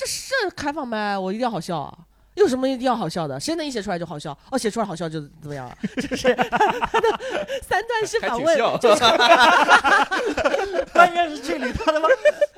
[0.00, 1.92] 这是开放麦，我一定要好笑啊。
[2.34, 3.38] 有什么一定要好笑的？
[3.38, 4.34] 谁能一写出来就好笑？
[4.50, 5.76] 哦，写出来好笑就怎么样了？
[6.00, 6.56] 就是他
[7.00, 7.20] 的
[7.60, 9.02] 三段式反问，就是
[10.94, 12.08] 关键是这里他他妈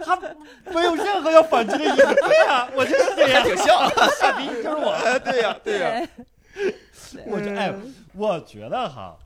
[0.05, 0.17] 他
[0.73, 1.97] 没有任何要反击的意思。
[1.97, 3.91] 对呀，我就是这样，还挺像，
[4.21, 4.97] 傻逼就是我。
[5.25, 6.09] 对呀，对呀，
[7.27, 7.75] 我就哎，
[8.15, 9.17] 我觉得哈，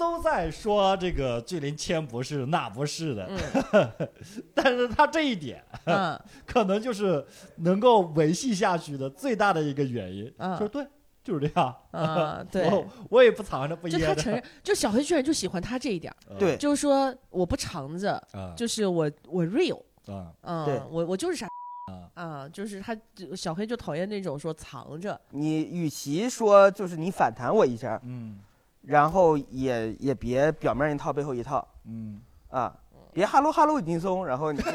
[0.00, 3.28] 都在说这个巨灵谦不是那不是的，
[3.70, 4.08] 嗯。
[4.54, 6.18] 但是他这一点嗯。
[6.46, 7.22] 可能就是
[7.56, 10.32] 能够维系下去的最大的一个原因。
[10.38, 10.56] 嗯。
[10.56, 10.86] 说对，
[11.22, 11.76] 就是这样。
[11.92, 13.98] 嗯， 对，我我也不藏着不掖着。
[13.98, 16.56] 就他承认，就小黑居然就喜欢他这一点对。
[16.56, 20.80] 就是说我不藏着，啊就是我我 real，啊嗯，对。
[20.90, 21.46] 我我就是啥
[21.92, 22.96] 啊啊，就是他
[23.36, 28.38] 小黑就讨厌那种说藏着，你与其说就是你反弹我一下，嗯
[28.82, 31.66] 然后也也别表面一套背后一套。
[31.84, 32.74] 嗯，啊，
[33.12, 34.60] 别哈喽哈喽劲松，然后你。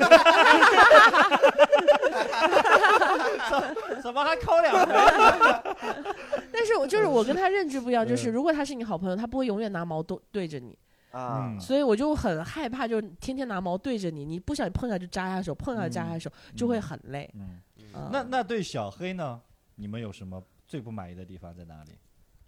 [4.02, 4.94] 怎么还扣两回？
[6.54, 8.34] 但是我就是我跟他认知不一样，就是嗯。
[8.34, 10.78] 如果他是你好朋友，他不会永远拿矛都对着你，
[11.12, 11.52] 啊。
[11.54, 17.30] 嗯，所以我就很害怕，就天天拿矛对着你，你不小心碰一下就扎下手，碰一下扎下手，就会很累。
[17.36, 17.60] 嗯，
[17.96, 19.42] 嗯那那对小黑呢？
[19.76, 21.98] 你们有什么最不满意的地方在哪里？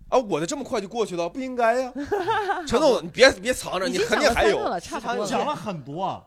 [0.09, 1.93] 啊，我的这么快就过去了，不应该呀。
[2.67, 4.79] 陈总，你别别藏着，你肯定还有。
[4.79, 6.23] 差不多讲了很多啊，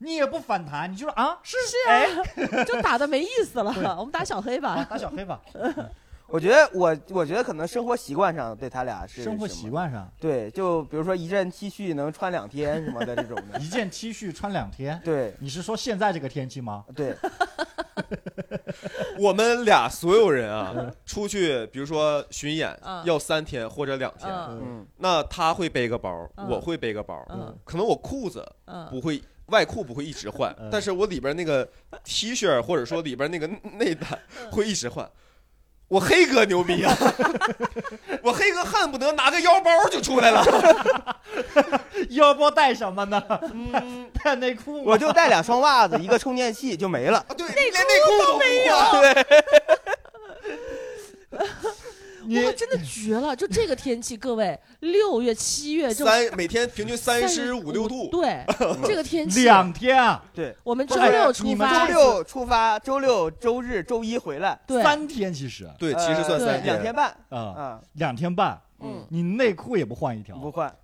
[0.00, 1.56] 你也不反弹，你就说啊，是
[2.46, 3.96] 了， 就打的没意思了。
[3.98, 4.86] 我们打小黑啊，吧。
[4.88, 5.40] 打小黑吧。
[6.26, 15.00] 我觉得我我觉得可能生活习惯上对他俩是生活习惯上，对，就比如说一件 T 恤能穿两天什么的这种的，一件 T 恤穿两天。
[15.04, 16.82] 对你是说现在这个天气吗？
[16.96, 17.14] 对，
[19.18, 20.74] 我们俩所有人啊，
[21.06, 23.02] 出去比如说巡演嗯。
[23.04, 24.62] 要三天或者两天，嗯。
[24.62, 24.86] 嗯。
[24.98, 26.48] 那他会背个包，嗯。
[26.48, 27.56] 我会背个包，嗯。
[27.64, 28.86] 可能我裤子嗯。
[28.90, 29.20] 不会。
[29.48, 31.68] 外裤不会一直换嗯，但是我里边那个
[32.02, 34.50] T 恤或者说里边那个内胆嗯。
[34.50, 35.06] 会一直换。
[35.88, 36.96] 我黑哥牛逼啊！
[38.22, 40.42] 我黑哥恨不得拿个腰包就出来了。
[42.10, 43.22] 腰包带什么呢？
[43.52, 44.82] 嗯，带内裤。
[44.84, 47.24] 我就带两双袜子，一个充电器就没了。
[47.36, 48.74] 对，连内裤都没有。
[51.30, 51.38] 你
[52.28, 53.34] 哇，真的绝了！
[53.34, 58.44] 就这个天气，各位，六月、七月这种三每天平均三十五六度，对，
[58.84, 70.74] 这个天气，两天啊，对，我们周六你们出发，周六出发，周六、周日、周一回来，对，三天其实啊、对，其实算三天两天半啊啊，两天半，嗯，你内裤也不换一条不换。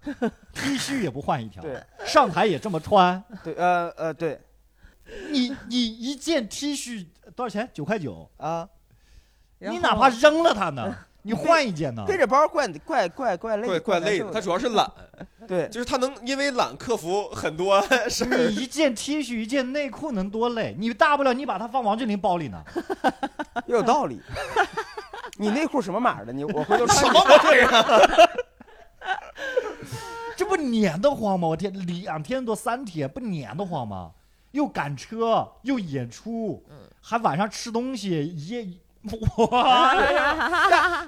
[0.55, 4.41] ，T 恤也不换一条，对上台也这么穿，对，呃呃，对
[5.31, 7.69] 你你一件 T 恤多少钱？
[7.73, 8.69] 九块九，啊，
[9.59, 12.05] 你哪怕扔了它呢， 你换一件呢？
[12.07, 14.91] 背着包怪怪怪怪累，怪怪累的，他主要是懒，
[15.47, 18.49] 对，就是他能因为懒克服很多 事儿。
[18.49, 20.75] 你一件 T 恤一件内裤能多累？
[20.79, 22.63] 你大不了你把它放王俊林包里呢。
[23.67, 24.21] 也有道理。
[25.37, 26.33] 你内裤什么码的？
[26.33, 28.31] 你我回头什么玩意儿啊？
[30.37, 31.49] 这不撵得慌吗？
[31.49, 34.13] 我天，两天多三天不撵得慌吗？
[34.53, 36.65] 又赶车又演出，
[37.01, 38.67] 还晚上吃东西，一夜
[39.51, 39.95] 哇！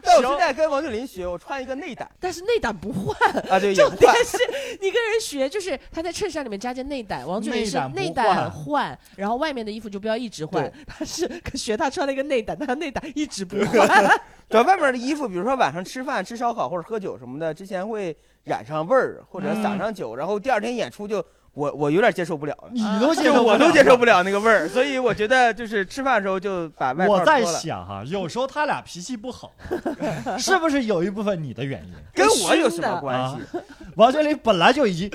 [0.03, 3.15] 但我现在跟王俊霖学，我穿一个内胆但是内胆不换，
[3.51, 3.95] 啊，对，也重。
[3.97, 4.39] 点是
[4.81, 10.73] 你跟人学，就是他在衬衫里面加件内胆，王俊霖是内胆换换，然后外面的衣服就不要一直换对。
[10.87, 13.87] 他是学他穿了一个内胆，但他内胆一直不换。
[14.49, 21.25] 主要外面的衣服，比如说晚上吃饭、吃烧烤或者喝酒什么的，之前会染上味儿或者撒上酒，然后第二天演出就
[21.55, 23.97] 我我有点接受不了，你都接就受，我都接受。
[23.97, 29.53] 不了那个味儿，所以我觉得就是吃饭的时候就把外套我在脱了，想哈、有时候他俩脾气不好，
[30.39, 31.95] 是不是有一部分你的原因？
[32.15, 33.59] 跟我有什么关系？
[33.97, 35.11] 王俊林本来就已经，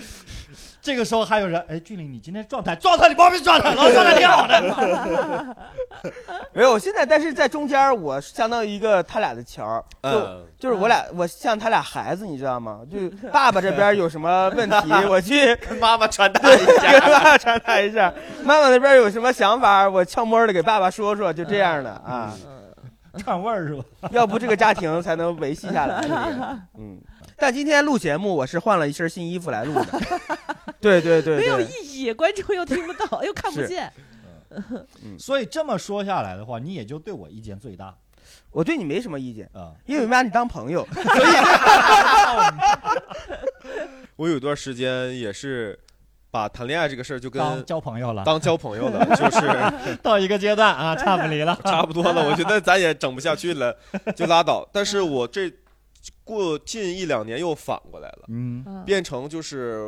[0.81, 3.73] 这个时候还有人，哎，俊霖，你今天状态状态你毛病状态？
[3.73, 5.57] 老状态挺好的。
[6.53, 12.81] 没有，现在但是在中间，我相当于一个他俩的桥儿，就嗯，就是我俩，我像他俩孩子，你知道吗？
[12.89, 16.99] 就爸爸这边有什么问题， 我去跟妈妈传达对一跟下。
[17.01, 18.11] 爸爸传达一下；
[18.43, 22.33] 妈妈那边有什么想法，我悄摸的给爸爸说说，就这样的啊。
[23.17, 24.09] 串味儿是吧？
[24.11, 26.05] 要不这个家庭才能维系下来。
[26.77, 27.01] 嗯，
[27.35, 29.85] 但今天录节目，我是换了一身新衣服来录的。
[30.79, 33.91] 对对对没有，意义，观众又听不到，又看不见。
[34.49, 35.17] 嗯。
[35.19, 37.95] 所以这么说下来的话，你也就对我意见最大
[38.51, 39.73] 我对你没什么意见，啊。
[39.85, 40.87] 因为我把你当朋友。
[44.15, 45.77] 我有段时间也是
[46.31, 51.59] 把谈恋爱这个事儿就跟当交朋友了，当交朋友了，就是到一个阶段啊，差不离了。
[51.63, 52.27] 差不多了。
[52.27, 53.77] 我觉得咱也整不下去了，
[54.15, 54.67] 就拉倒。
[54.73, 55.51] 但是我这
[56.23, 59.85] 过近一两年又反过来了，嗯，嗯变成就是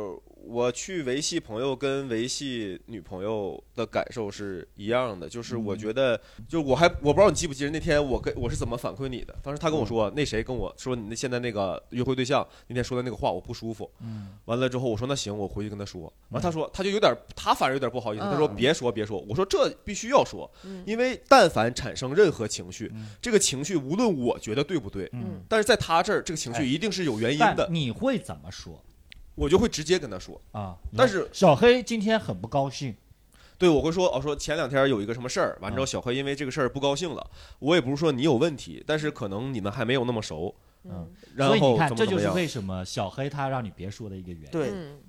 [0.50, 20.82] 我去维系朋友跟维系女朋友的感受是一样的，就是我觉得，就我还我不知道你记不记得那天我跟我是怎么反馈你的，当时他跟我说，那谁跟我说你那现在那个约会对象那天说的那个话我不舒服，嗯，完了之后我说那行，我回去跟他说，完了他说他就有点他反而有点不好意思，嗯他说别说别说，我说这必须要说，嗯。
[20.86, 25.08] 因为但凡产生任何情绪嗯，这个情绪无论我觉得对不对。
[25.12, 28.82] 嗯，但是在他这儿，这个情哎绪一定是有原因的，你会怎么说
[29.40, 30.38] 我就会直接跟他说。
[30.52, 30.76] 啊？
[30.96, 32.94] 但是小黑今天很不高兴，
[33.56, 37.30] 对，我会说，哦，说前两天有一个什么事儿，完之后嗯小黑因为这个事儿不高兴了。
[37.58, 42.28] 我也不是说你有问题，但是可能你们还没有那么熟，嗯，然后所以你看，这就是。
[42.30, 44.50] 为什么小黑他让你别说的一个原因。
[44.50, 45.00] 对，嗯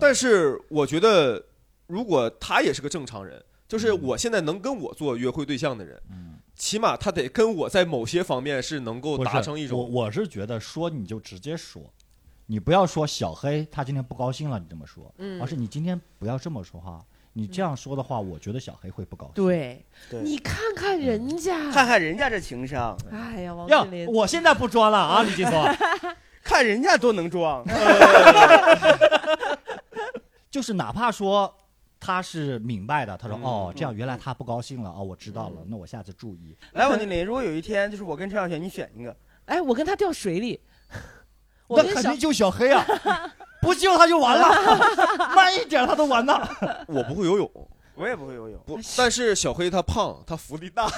[0.00, 1.44] 但是我觉得，
[1.86, 9.92] 如果他也是个正常人，就是嗯我现在能跟我做约会对象的人，嗯，起码他得跟我在某些方面是能够达成一我种。
[9.92, 11.92] 我是觉得说你就直接说，
[12.52, 17.02] 你不要说小黑他今天不高兴了，你这么说，嗯而是你今天不要这么说话。
[17.32, 19.42] 你这样说的话，我觉得小黑会不高兴。
[19.42, 19.82] 对，
[20.22, 25.64] 你看看人家，看看人家这情商，哎呀，王呀俊霖，，我现在不装了啊，李金松，
[26.44, 27.64] 看人家多能装。
[30.50, 31.56] 就是哪怕说
[31.98, 36.54] 他是明白的，他说、嗯哦，这样原来他不高兴了哦，我知道了，那我下次注意。
[36.72, 40.60] 来，王经理，如果有一天就是我跟陈小璇，你选一个，哎，我跟他掉水里，
[41.68, 42.84] 那肯定就小黑啊，
[43.62, 44.78] 不救他就完了，
[45.34, 46.48] 慢一点他都完了。
[46.88, 47.50] 我不会游泳，
[47.94, 48.58] 我也不会游泳。
[48.66, 50.86] 不，但是小黑他胖，他浮力大。
[50.88, 50.94] 不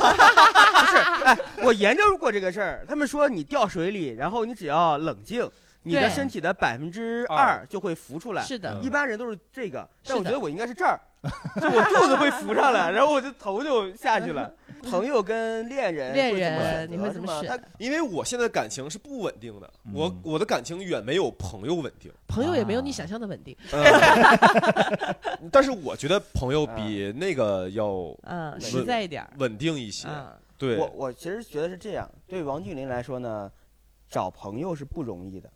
[0.87, 5.49] 是，哎，我研究过这个事儿，他们说你掉水里，然后你只要冷静，
[5.85, 7.65] 你的身体的百分之二。
[7.69, 8.43] 就会浮出来。
[8.43, 10.99] 是的，一般人都是这个，但我觉得我应该是这儿，
[11.61, 14.53] 就我肚子会浮上来，然后我就头就下去了。
[14.83, 17.59] 朋友跟恋人恋人你会怎么选？
[17.79, 20.21] 因为我现在感情是不稳定的，我嗯。
[20.23, 22.13] 我的感情远没有朋友稳定。
[22.29, 23.57] 朋友也没有啊你想象的稳定，
[25.51, 30.07] 但是我觉得朋友比那个要嗯，实在一点，稳定一些。
[30.09, 30.29] 嗯，
[30.59, 33.51] 对，我我其实觉得是这样，对王俊霖来说呢，
[34.11, 35.51] 找朋友是不容易的，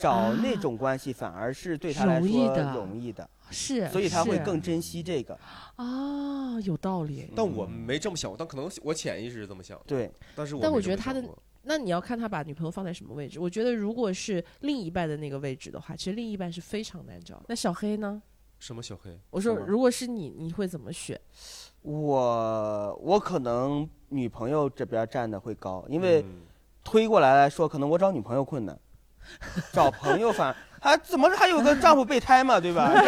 [0.00, 5.38] 找啊那种关系反而是对他来说容易的容易的，是，所以他会更珍惜这个。
[5.76, 7.30] 啊，有道理。
[7.36, 11.22] 但我没这么想过，但可能我潜意识是这么想的，对，但是我但我觉得他的
[11.62, 13.38] 那你要看他把女朋友放在什么位置。
[13.38, 17.42] 我觉得如果是另一半的那个位置的话，其实另一半是非常难找。
[17.46, 18.22] 那小黑呢？
[18.58, 21.18] 什么小黑，我说如果是你，你会怎么选？
[21.82, 26.42] 我我可能女朋友这边站的会高，因为嗯
[26.84, 28.78] 推过来来说，可能我找女朋友困难，
[29.72, 32.90] 找朋友反还怎么还有个丈夫备胎嘛，对吧？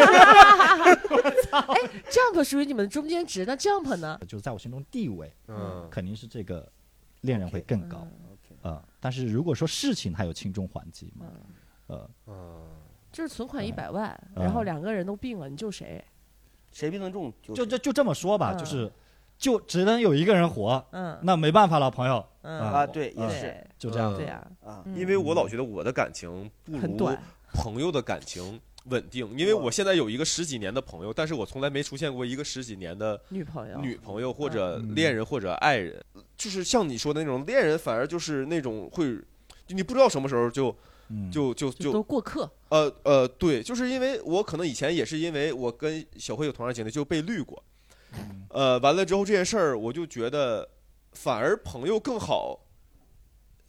[2.10, 4.18] Jump 属于你们的中间值，那 Jump 呢？
[4.28, 6.70] 就是在我心中地位嗯，肯定是这个
[7.22, 8.06] 恋人会更高
[8.64, 11.26] 嗯啊、但是如果说事情，还有轻重缓急嘛。
[11.28, 11.40] 嗯，
[11.88, 12.62] 呃，嗯，
[13.10, 16.04] 就是存款一百万，嗯然后两个人都病了，你救谁？
[16.70, 18.92] 谁病得重就就就就这么说吧，嗯就是
[19.36, 24.14] 就只能有一个人活，嗯那没办法了，朋友，嗯啊，对，也嗯是对就这样。
[24.14, 24.96] 对呀，啊，嗯。
[24.96, 27.16] 因为我老觉得我的感情不如，
[27.52, 34.94] 朋友的感情稳定，因为我现在有一个十几年的朋友，但是我从来没出现过一个十几年的女朋友，女朋友或者嗯。
[34.94, 36.00] 恋人或者爱人，
[36.36, 39.16] 就是像你说的那种恋人，反而就是那种会，
[39.66, 40.74] 就你不知道什么时候就
[41.08, 47.62] 嗯，就就就都过客，呃呃，对，就是因为我可能以前也是因为我跟小慧有同样经历，就被绿过，
[48.14, 48.46] 嗯。
[48.48, 50.68] 呃，完了之后这件事儿，我就觉得
[51.12, 52.61] 反而朋友更好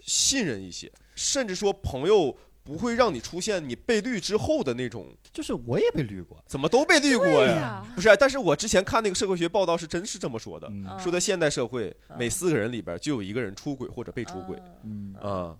[0.04, 7.34] 信任一些，甚至说朋友不会让你出现你被绿之后的那种就是我也被绿过，怎么都被绿过呀？
[7.34, 15.58] 对呀，不是，但是我之前看那个社会学报道是真是这么说的，说在现代社会嗯每四个人里边就有一个人出轨或者被出轨嗯嗯，啊。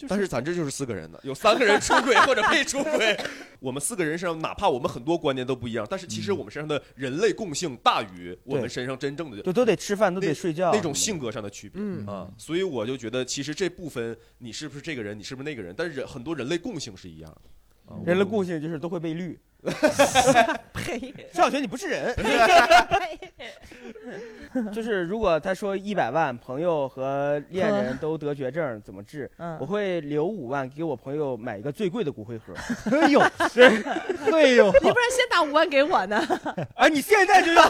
[0.00, 3.14] 就但是咱这就是四个人的，有三个人出轨或者被出轨。
[3.60, 12.26] 我们四个人身上，哪怕我们很多观念都不一样，但是其实嗯我们身上的人类共性大于我们身上真正的就都得吃饭，都得睡觉，那种性格上的区别嗯啊。
[12.38, 17.94] 所以我就觉得，其实这部分你是不是这个人，你是不是那个人，但是人很多人类共性是一样的。
[17.94, 19.38] 啊人类共性就是都会被绿。
[20.72, 22.14] 呸，张小泉你不是人，
[24.72, 32.54] 就是如果他说一百万朋友和恋人都得绝症怎么治，我嗯，会留五万给我朋友买一个最贵的骨灰盒。
[32.90, 36.16] 哎呦，哎呦，你不然先打五万给我呢？
[36.74, 37.62] 啊，你现在就要？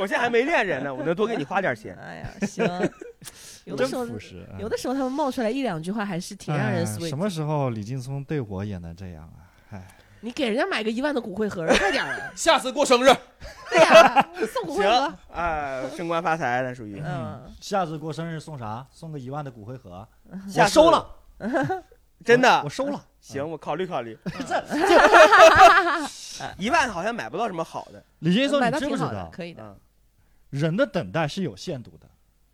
[0.00, 1.94] 我现在还没恋人呢，我能多给你花点钱。
[1.96, 2.64] 哎呀，行，
[3.64, 4.46] 有的真时候朴实。
[4.58, 7.18] 有的时候他们冒出来一两句话，还是挺让人哎 sweet 什。
[7.18, 9.49] 么时候李劲松对我也能这样啊？
[10.20, 12.30] 哎，你给人家买个一万的骨灰盒，快点儿！
[12.36, 13.10] 下次过生日，
[13.70, 15.18] 对呀，送骨灰盒行。
[15.32, 17.02] 啊，升官发财那属于。
[17.04, 18.86] 嗯，下次过生日送啥？
[18.90, 20.06] 送个一万的骨灰盒，
[20.56, 21.06] 我收了，
[22.24, 23.04] 真的我收了。
[23.20, 24.18] 行，我考虑考虑。
[26.58, 29.62] 一万好像买不到什么好的，李金松，买你到挺好的，知不知道，可以的。
[29.62, 29.78] 嗯，
[30.50, 32.06] 人的等待是有限度的？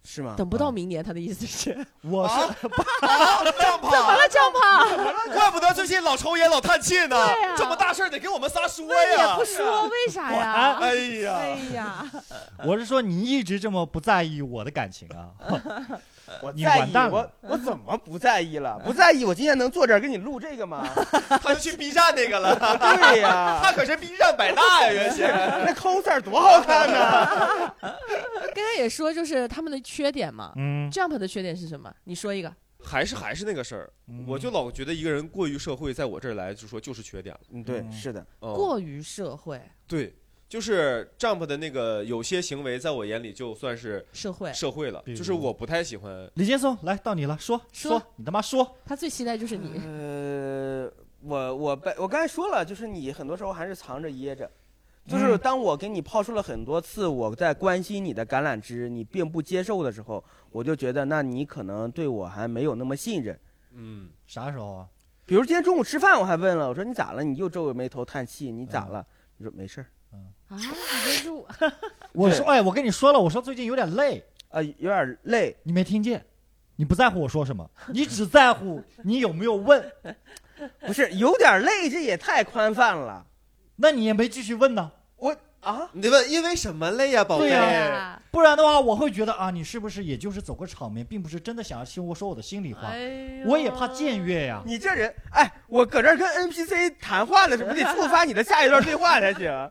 [0.07, 0.35] 是吗？
[0.39, 2.35] 等不到明年，他的意思是 我是
[3.59, 5.33] 这样跑， 怎么了，胖胖？
[5.33, 7.55] 怪不得最近老抽烟老叹气呢对呀。
[7.57, 9.45] 这么大事儿得给我们仨说也呀不。
[9.45, 10.79] 说，为啥呀？
[10.81, 12.11] 哎呀，哎呀，
[12.65, 15.31] 我是说你一直这么不在意我的感情啊？
[16.43, 18.79] 我在意，你完蛋了我我怎么不在意了？
[18.85, 20.87] 不在意，我今天能坐这儿给你录这个吗？
[21.43, 22.55] 他就去 B 站那个了。
[22.59, 25.29] 对呀， 他可是 B 站百大呀，原先。
[25.65, 27.75] 那抠字儿多好看呐！
[27.81, 30.53] 刚才也说就是他们的缺点嘛。
[30.57, 31.93] 嗯，Jump 的缺点是什么？
[32.05, 32.53] 你说一个。
[32.85, 37.41] 还是还是那个事儿，嗯我就老觉得一个人过于社会，在我这儿来就说就是缺点了。
[37.51, 40.15] 嗯，对，嗯是的，嗯过于社会对，
[40.49, 46.31] 就是 Jump 的那个有些行为，在我眼里就算是社会，社会了，就是我不太喜欢。
[46.35, 49.81] 李劲松，来到你了，说说你他妈说，他最期待就是你。
[49.85, 50.91] 呃，
[51.23, 54.49] 我我被我刚才说了，就是你很多时候还是藏着掖着，
[55.09, 63.37] 就是当我给你抛出了很多次我在关心你的橄榄枝，你并不接受的时候，我就觉得那你可能对我还没有那么信任。
[63.73, 64.89] 嗯，啥时候啊？
[65.27, 67.25] 比如今天中午吃饭，我还问了，我说你咋了？
[67.25, 69.05] 你又皱着眉头叹气，你咋了？
[69.39, 69.87] 你说没事儿，
[70.49, 71.47] 啊，你这入
[72.13, 75.57] 我说，哎，我跟你说了，我说最近有点累，呃，有点累。
[75.65, 76.25] 你没听见，
[76.77, 79.85] 你不在乎我说什么，你只在乎你有没有问，
[80.87, 83.27] 不是有点累，这也太宽泛了。
[83.77, 84.91] 那你也没继续问呢。
[85.17, 87.49] 我啊，你得问因为什么累呀，宝贝？
[87.49, 92.93] 对呀呀，不然的话，我会觉得啊，你是不是也就是走个场面，并不是真的想要听我说我的心里话，
[93.47, 94.23] 我也怕僭。
[94.23, 94.63] 越呀。
[94.65, 99.71] 你这人，哎，我搁这儿跟 NPC 谈话呢，怎么得触发你的下一段对话才行？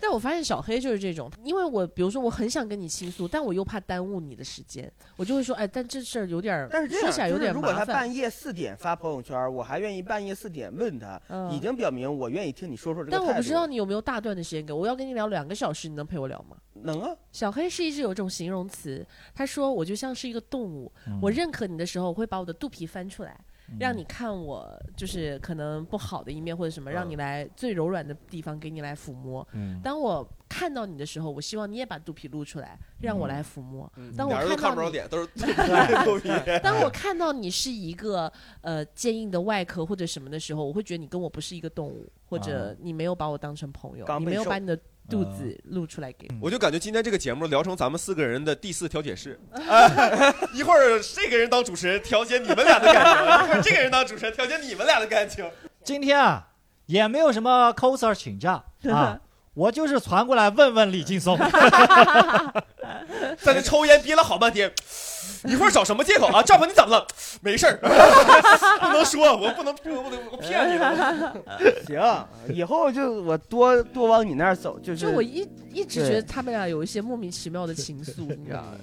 [0.00, 7.84] 但我发现小黑就是这种，因为我比如说我很想跟你倾诉，但我又怕耽误你的时间，我就会说，哎，但这事儿有点儿，但是说起来有点就是如果他。
[7.84, 16.56] 半夜四点发朋友圈，我还愿意半夜四点问他，嗯已经表明我愿意听你说说这个但我不知道你有没有大段的时间给我，我要跟你聊两个小时，你能陪我聊吗？
[16.74, 23.36] 能啊，小黑是一直有一种形容词，他说我就像是一个动物，嗯我认可你的时候，我会把我的肚皮翻出来，
[23.78, 24.66] 让你看我
[24.96, 29.46] 就是可能不好的一面或者什么，嗯让你来最柔软的地方给你来抚摸。
[29.52, 33.90] 嗯，当我看到你的时候，我希望你也把肚皮露出来，让我来抚摸。
[33.96, 35.26] 嗯当我俩人都看到你看不着点，都是
[36.04, 36.28] 肚皮。
[36.62, 44.78] 当我看到你是一个呃坚硬的外壳或者什么的时候，我会觉得你跟我不是一个动物，或者你没有把我当成朋友，你没有把你的
[45.08, 46.36] 肚子露出来给我。
[46.42, 55.48] 我就感觉今天这个节目聊成咱们四个人的第四调解室，哎 一会儿这个人当主持人调解你们俩的感情，一会儿这个人当主持人调解你们俩的感情。
[55.82, 56.48] 今天啊，
[56.86, 59.20] 也没有什么 coser 请假啊，
[59.54, 61.38] 我就是传过来问问李劲松。
[63.38, 64.72] 在那抽烟憋了好半天，
[65.44, 66.42] 一会儿找什么借口啊？
[66.42, 67.06] 丈夫你怎么了？
[67.40, 67.78] 没事儿，
[68.80, 71.34] 不能说，我不能，我不能，我骗你了。
[71.86, 78.72] 行，以后就我多多往你那儿走，就是就我一一直觉得他们俩有一些莫名其妙的情愫，你知道吗？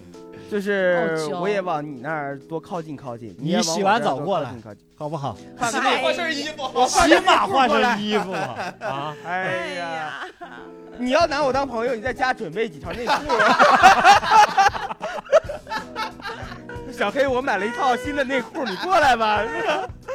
[0.51, 3.36] 就是我也往你那儿多靠近靠近。
[3.39, 4.53] 你也洗完澡过来
[4.95, 5.36] 好不好？
[5.72, 6.88] 起码换身衣服。
[6.88, 8.74] 起码换身衣服啊！
[8.80, 10.28] 啊，哎呀，
[10.99, 13.14] 你要拿我当朋友，你在家准备几条内裤。
[16.97, 19.43] 小黑，我买了一套新的内裤，你过来吧。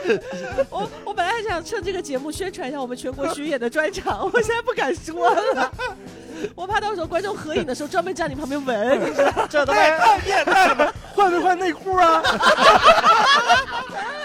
[0.70, 5.70] 我我本来还想趁这个节目宣传一下我们全国巡演的专场，我现在不敢说了，
[6.56, 9.46] 我怕到时候观众合影的时候专门站你旁边闻，你知道吗？
[9.50, 10.92] 这他太太变态了吧？
[11.14, 12.22] 换没换内裤啊？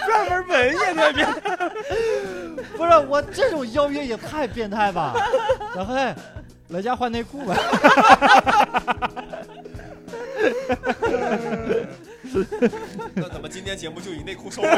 [0.08, 1.28] 专门闻也特别。
[2.78, 5.14] 不是我这种邀约也太变态吧？
[5.74, 6.16] 小黑，
[6.70, 7.56] 来家换内裤吧。
[13.16, 14.70] 那咱们今天节目就以内裤收尾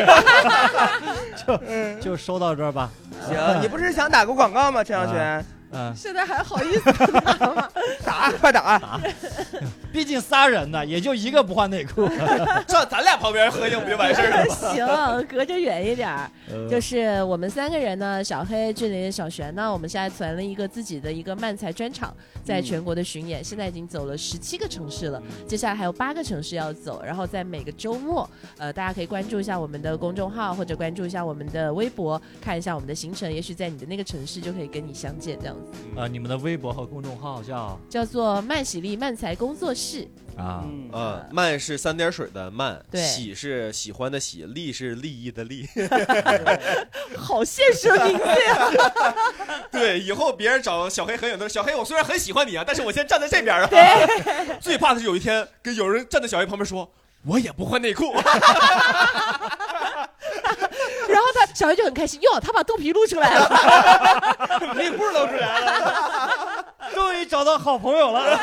[1.46, 2.02] 就。
[2.02, 2.90] 就收到这儿吧。
[3.28, 4.84] 行，你不是想打个广告吗？
[4.84, 7.70] 陈小泉，嗯，现在还好意思打吗？
[8.06, 9.00] 打，快打！
[9.98, 12.08] 毕竟仨人呢，也就一个不换内裤。
[12.70, 14.56] 上咱俩旁边合影不就完事儿了吗？
[14.72, 16.30] 行，隔着远一点儿。
[16.70, 28.30] 就是我们三个人呢，小黑、志玲、小璇呢，我们现在存了一个自己的一个漫才专场，在全国的巡演，现在已经走了十七个城市了，接下来还有八个城市要走，然后在每个周末，
[28.60, 39.87] 呃，大家可以关注一下我们的公众号或者关注一下我们的微博，看一下我们的行程，也许在你的那个城市就可以跟你相见，这样子，啊，你们的微博和公众号叫叫做慢喜力漫才工作室。
[40.38, 45.68] 啊，嗯，嗯，慢是三点水的慢，对喜是喜欢的喜，利是利益的利。
[47.18, 48.70] 好现实的名字呀！
[49.72, 53.68] 对，以后别人找小黑合影都是小黑，我虽然很喜欢你啊，但是我先站在这边啊。
[54.62, 56.94] 最怕的是有一天跟有人站在小黑旁边说，
[57.26, 58.14] 我也不换内裤。
[61.10, 64.74] 然后他小黑就很开心，哟，他把肚皮露出来了。
[64.76, 66.57] 内裤露出来了。
[66.96, 68.38] 终于找到好朋友了。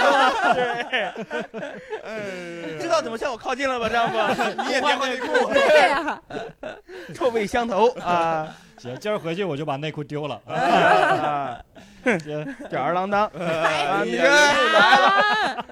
[2.80, 4.18] 知道怎么向我靠近了吧，丈夫？
[4.64, 5.52] 你也别换内裤。
[5.52, 6.20] 对呀、
[7.14, 8.48] 臭味相投啊！
[8.78, 10.40] 行，今儿回去我就把内裤丢了。
[10.46, 11.58] 啊，
[12.04, 13.26] 行吊儿郎当。
[13.38, 14.24] 哎啊，你呀
[14.56, 15.64] 这来了。